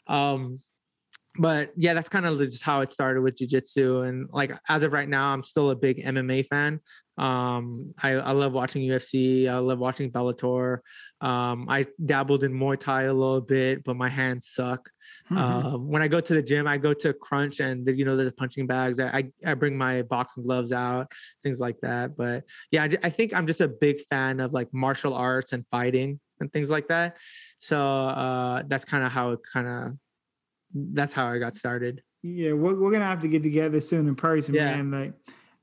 [0.08, 0.58] Um,
[1.40, 4.08] but yeah, that's kind of just how it started with jujitsu.
[4.08, 6.82] And like as of right now, I'm still a big MMA fan.
[7.18, 9.50] Um, I, I love watching UFC.
[9.50, 10.80] I love watching Bellator.
[11.22, 14.90] Um, I dabbled in Muay Thai a little bit, but my hands suck.
[15.32, 15.38] Mhm.
[15.38, 18.34] Um, when I go to the gym, I go to Crunch and you know there's
[18.34, 19.00] punching bags.
[19.00, 21.12] I I bring my boxing gloves out,
[21.44, 22.18] things like that.
[22.18, 25.66] But yeah, I, I think I'm just a big fan of like martial arts and
[25.68, 27.18] fighting and things like that.
[27.60, 29.94] So uh, that's kind of how it kind of
[30.74, 32.04] that's how I got started.
[32.22, 34.82] Yeah, we're, we're gonna have to get together soon in person, Yeah.
[34.82, 34.92] man.
[34.92, 35.14] Like,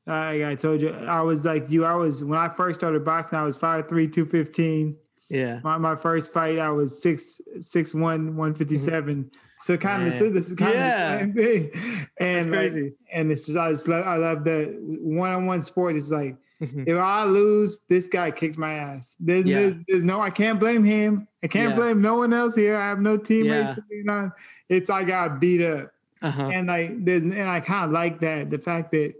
[0.06, 1.84] like I told you, I was like you.
[1.84, 4.96] I was when I first started boxing, I was 5'3", 215.
[5.28, 5.60] Yeah.
[5.64, 8.84] My, my first fight, I was six six one one fifty mm-hmm.
[8.84, 9.30] seven.
[9.60, 10.34] So kind of Man.
[10.34, 11.14] this is kind Yeah.
[11.14, 12.08] of the same thing.
[12.18, 12.92] And like, crazy.
[13.12, 15.96] and it's just I just love I love that one on one sport.
[15.96, 16.88] Is like Mhm.
[16.88, 19.16] if I lose, this guy kicked my ass.
[19.20, 19.56] There's, Yeah.
[19.56, 21.28] there's, there's no I can't blame him.
[21.42, 21.76] I can't Yeah.
[21.76, 22.76] blame no one else here.
[22.76, 23.74] I have no teammates Yeah.
[23.74, 24.32] to be on.
[24.68, 25.92] It's I got beat up
[26.22, 26.50] Uh-huh.
[26.54, 29.14] and like there's and I kind of like that the fact that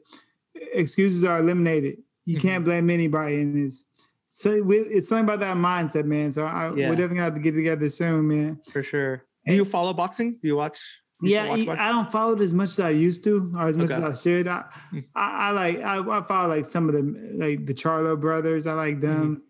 [0.73, 1.99] excuses are eliminated.
[2.25, 2.49] You Mm-hmm.
[2.49, 3.85] can't blame anybody in this.
[4.29, 6.33] So we, it's something about that mindset, man.
[6.33, 6.89] So I, Yeah.
[6.89, 8.61] we're definitely gonna have to get together soon, man.
[8.71, 9.23] For sure.
[9.47, 10.33] Do you follow boxing?
[10.43, 10.81] Do you watch?
[11.23, 13.95] Yeah, I- don't follow it as much as I used to, or as much Okay.
[14.05, 14.47] as I should.
[14.49, 15.05] I, Mm.
[15.15, 17.03] I, I like I, I follow like some of the
[17.37, 18.67] like the Charlo brothers.
[18.67, 19.13] I like Mm-hmm.
[19.21, 19.43] them.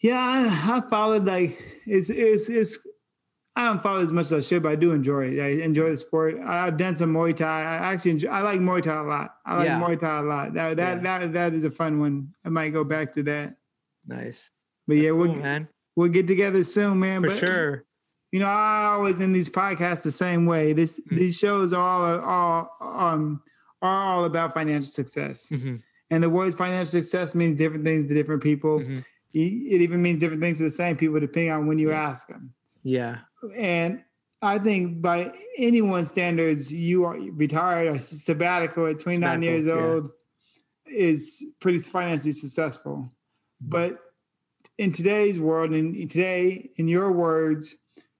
[0.00, 2.86] Yeah, I, I followed like it's it's it's.
[3.54, 5.38] I don't follow as much as I should, but I do enjoy it.
[5.42, 6.36] I enjoy the sport.
[6.42, 7.46] I- I've done some Muay Thai.
[7.62, 9.34] I actually enjoy, I like Muay Thai a lot.
[9.44, 9.78] I like Yeah.
[9.80, 10.54] Muay Thai a lot.
[10.54, 11.18] That that, Yeah.
[11.18, 12.32] that that is a fun one.
[12.44, 13.56] I might go back to that.
[14.06, 14.48] Nice.
[14.88, 15.68] But yeah, Cool, we'll man.
[15.94, 17.20] we'll get together soon, man.
[17.20, 17.84] For but, sure.
[18.32, 20.72] You know, I always in these podcasts the same way.
[20.72, 21.16] This Mm-hmm.
[21.16, 23.42] these shows are all all um
[23.80, 25.48] are all about financial success.
[25.48, 25.76] hmm
[26.10, 28.80] And the words financial success means different things to different people.
[28.80, 29.00] hmm
[29.34, 32.54] It even means different things to the same people depending on when you ask them.
[32.82, 33.18] Yeah.
[33.56, 34.02] And
[34.40, 39.84] I think by anyone's standards, you are retired or sabbatical at 29 Sabbatical, years yeah.
[39.94, 40.10] old
[40.86, 42.96] is pretty financially successful.
[42.96, 43.68] Mm-hmm.
[43.76, 43.98] But
[44.78, 47.76] in today's world, and today, in your words,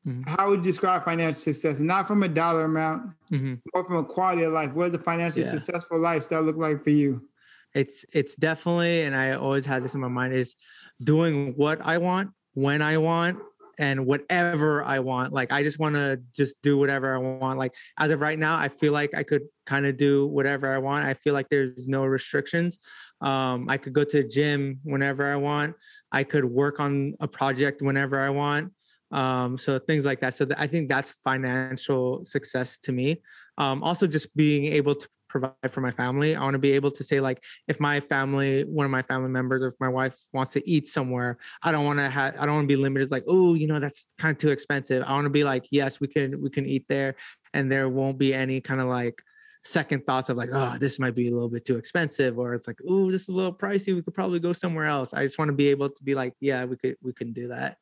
[0.07, 0.28] Mhm.
[0.28, 1.78] how would you describe financial success?
[1.78, 4.72] Not from a dollar amount, hmm or from a quality of life.
[4.72, 5.50] What does a financially Yeah.
[5.50, 7.28] successful lifestyle look like for you?
[7.74, 10.57] it's it's definitely and i always had this in my mind is
[11.03, 13.38] doing what i want when i want
[13.78, 17.74] and whatever i want like i just want to just do whatever i want like
[17.98, 21.05] as of right now i feel like i could kind of do whatever i want
[21.07, 22.78] i feel like there's no restrictions
[23.22, 25.74] um, i could go to the gym whenever i want
[26.12, 28.70] i could work on a project whenever i want
[29.13, 30.35] um, so things like that.
[30.35, 33.23] So th- i think that's financial success to me.
[33.59, 36.37] Um, also just being able to provide for my family.
[36.37, 39.31] I want to be able to say like if my family one of my family
[39.31, 42.45] members or if my wife wants to eat somewhere i don't want to have i
[42.45, 45.03] don't want to be limited like oh you know that's kind of too expensive.
[45.07, 47.15] I want to be like yes we can we can eat there.
[47.55, 49.21] And there won't be any kind of like
[49.65, 52.67] second thoughts of like oh this might be a little bit too expensive or it's
[52.67, 53.95] like oh this is a little pricey.
[53.95, 55.15] We could probably go somewhere else.
[55.15, 57.49] I just want to be able to be like yeah we could we can do
[57.49, 57.79] that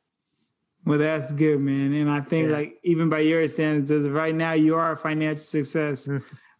[0.86, 1.92] Well, that's good, man.
[1.92, 2.56] And I think Yeah.
[2.56, 6.08] like even by your standards, as of right now, you are a financial success.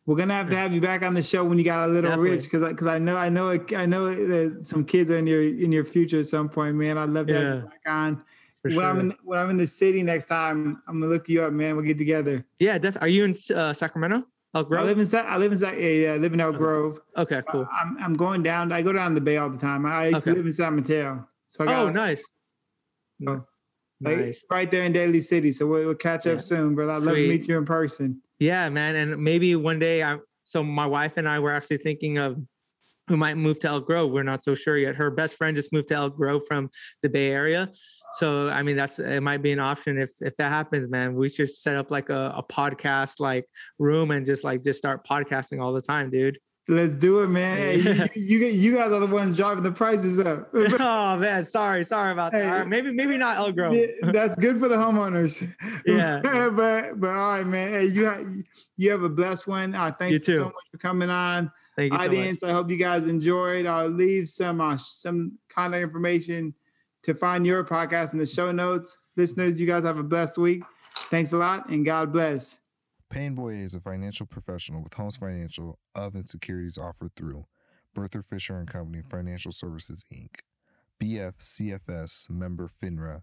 [0.06, 2.10] We're gonna have to have you back on the show when you got a little
[2.10, 2.30] Definitely.
[2.32, 5.42] rich, because because I know I know I know that some kids are in your
[5.42, 6.98] in your future at some point, man.
[6.98, 8.16] I'd love to have you back on.
[8.62, 11.28] for when sure I'm in when I'm in the city next time, I'm gonna look
[11.28, 11.76] you up, man.
[11.76, 12.44] We'll get together.
[12.58, 15.52] yeah def- are you in uh, sacramento elk I grove live in Sa- I live
[15.52, 16.58] in yeah, yeah, I live in Elk Okay.
[16.58, 17.00] Grove.
[17.16, 18.72] okay cool I'm I'm going down.
[18.72, 19.86] I go down the Bay all the time.
[19.86, 20.36] I used to Okay.
[20.38, 22.22] live in San Mateo, so I got oh nice
[24.04, 25.52] Oh, like, right there in Daly City.
[25.52, 26.40] So we'll, we'll catch up Yeah.
[26.40, 26.92] soon, brother.
[26.92, 28.22] I'd love to meet you in person.
[28.38, 28.96] Yeah, man.
[28.96, 32.36] And maybe one day I'm so my wife and I were actually thinking of
[33.08, 34.10] we might move to Elk Grove.
[34.12, 34.94] We're not so sure yet.
[34.94, 36.70] Her best friend just moved to Elk Grove from
[37.02, 37.70] the Bay Area.
[38.14, 41.14] So I mean that's it might be an option if if that happens, man.
[41.14, 43.46] We should set up like a, a podcast like
[43.78, 46.38] room and just like just start podcasting all the time, dude.
[46.68, 47.56] Let's do it, man.
[47.56, 50.50] Hey, you, you, you you guys are the ones driving the prices up.
[50.54, 52.62] oh man, sorry, sorry about that.
[52.62, 52.64] Hey.
[52.64, 53.74] Maybe maybe not Elk Grove.
[54.02, 55.52] That's good for the homeowners.
[55.86, 56.20] Yeah.
[56.50, 57.72] but but all right, man.
[57.72, 58.26] Hey, you have
[58.76, 59.74] you have a blessed one.
[59.74, 60.36] Uh, thanks You too.
[60.36, 61.50] so much for coming on.
[61.74, 62.08] Thank you so much.
[62.10, 63.66] Audience, I hope you guys enjoyed.
[63.66, 66.54] I'll leave some uh, some contact information
[67.02, 68.98] to find your podcast in the show notes.
[69.16, 70.62] Listeners, you guys have a blessed week.
[71.10, 72.59] Thanks a lot and God bless.
[73.10, 77.46] Peyton is a financial professional with Homes Financial of and securities offered through
[77.94, 80.42] Berthel Fisher and Company Financial Services Inc.
[81.02, 83.22] BFCFS member FINRA.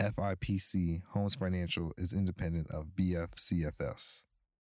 [0.00, 4.24] SIPC Homes Financial is independent of BFCFS.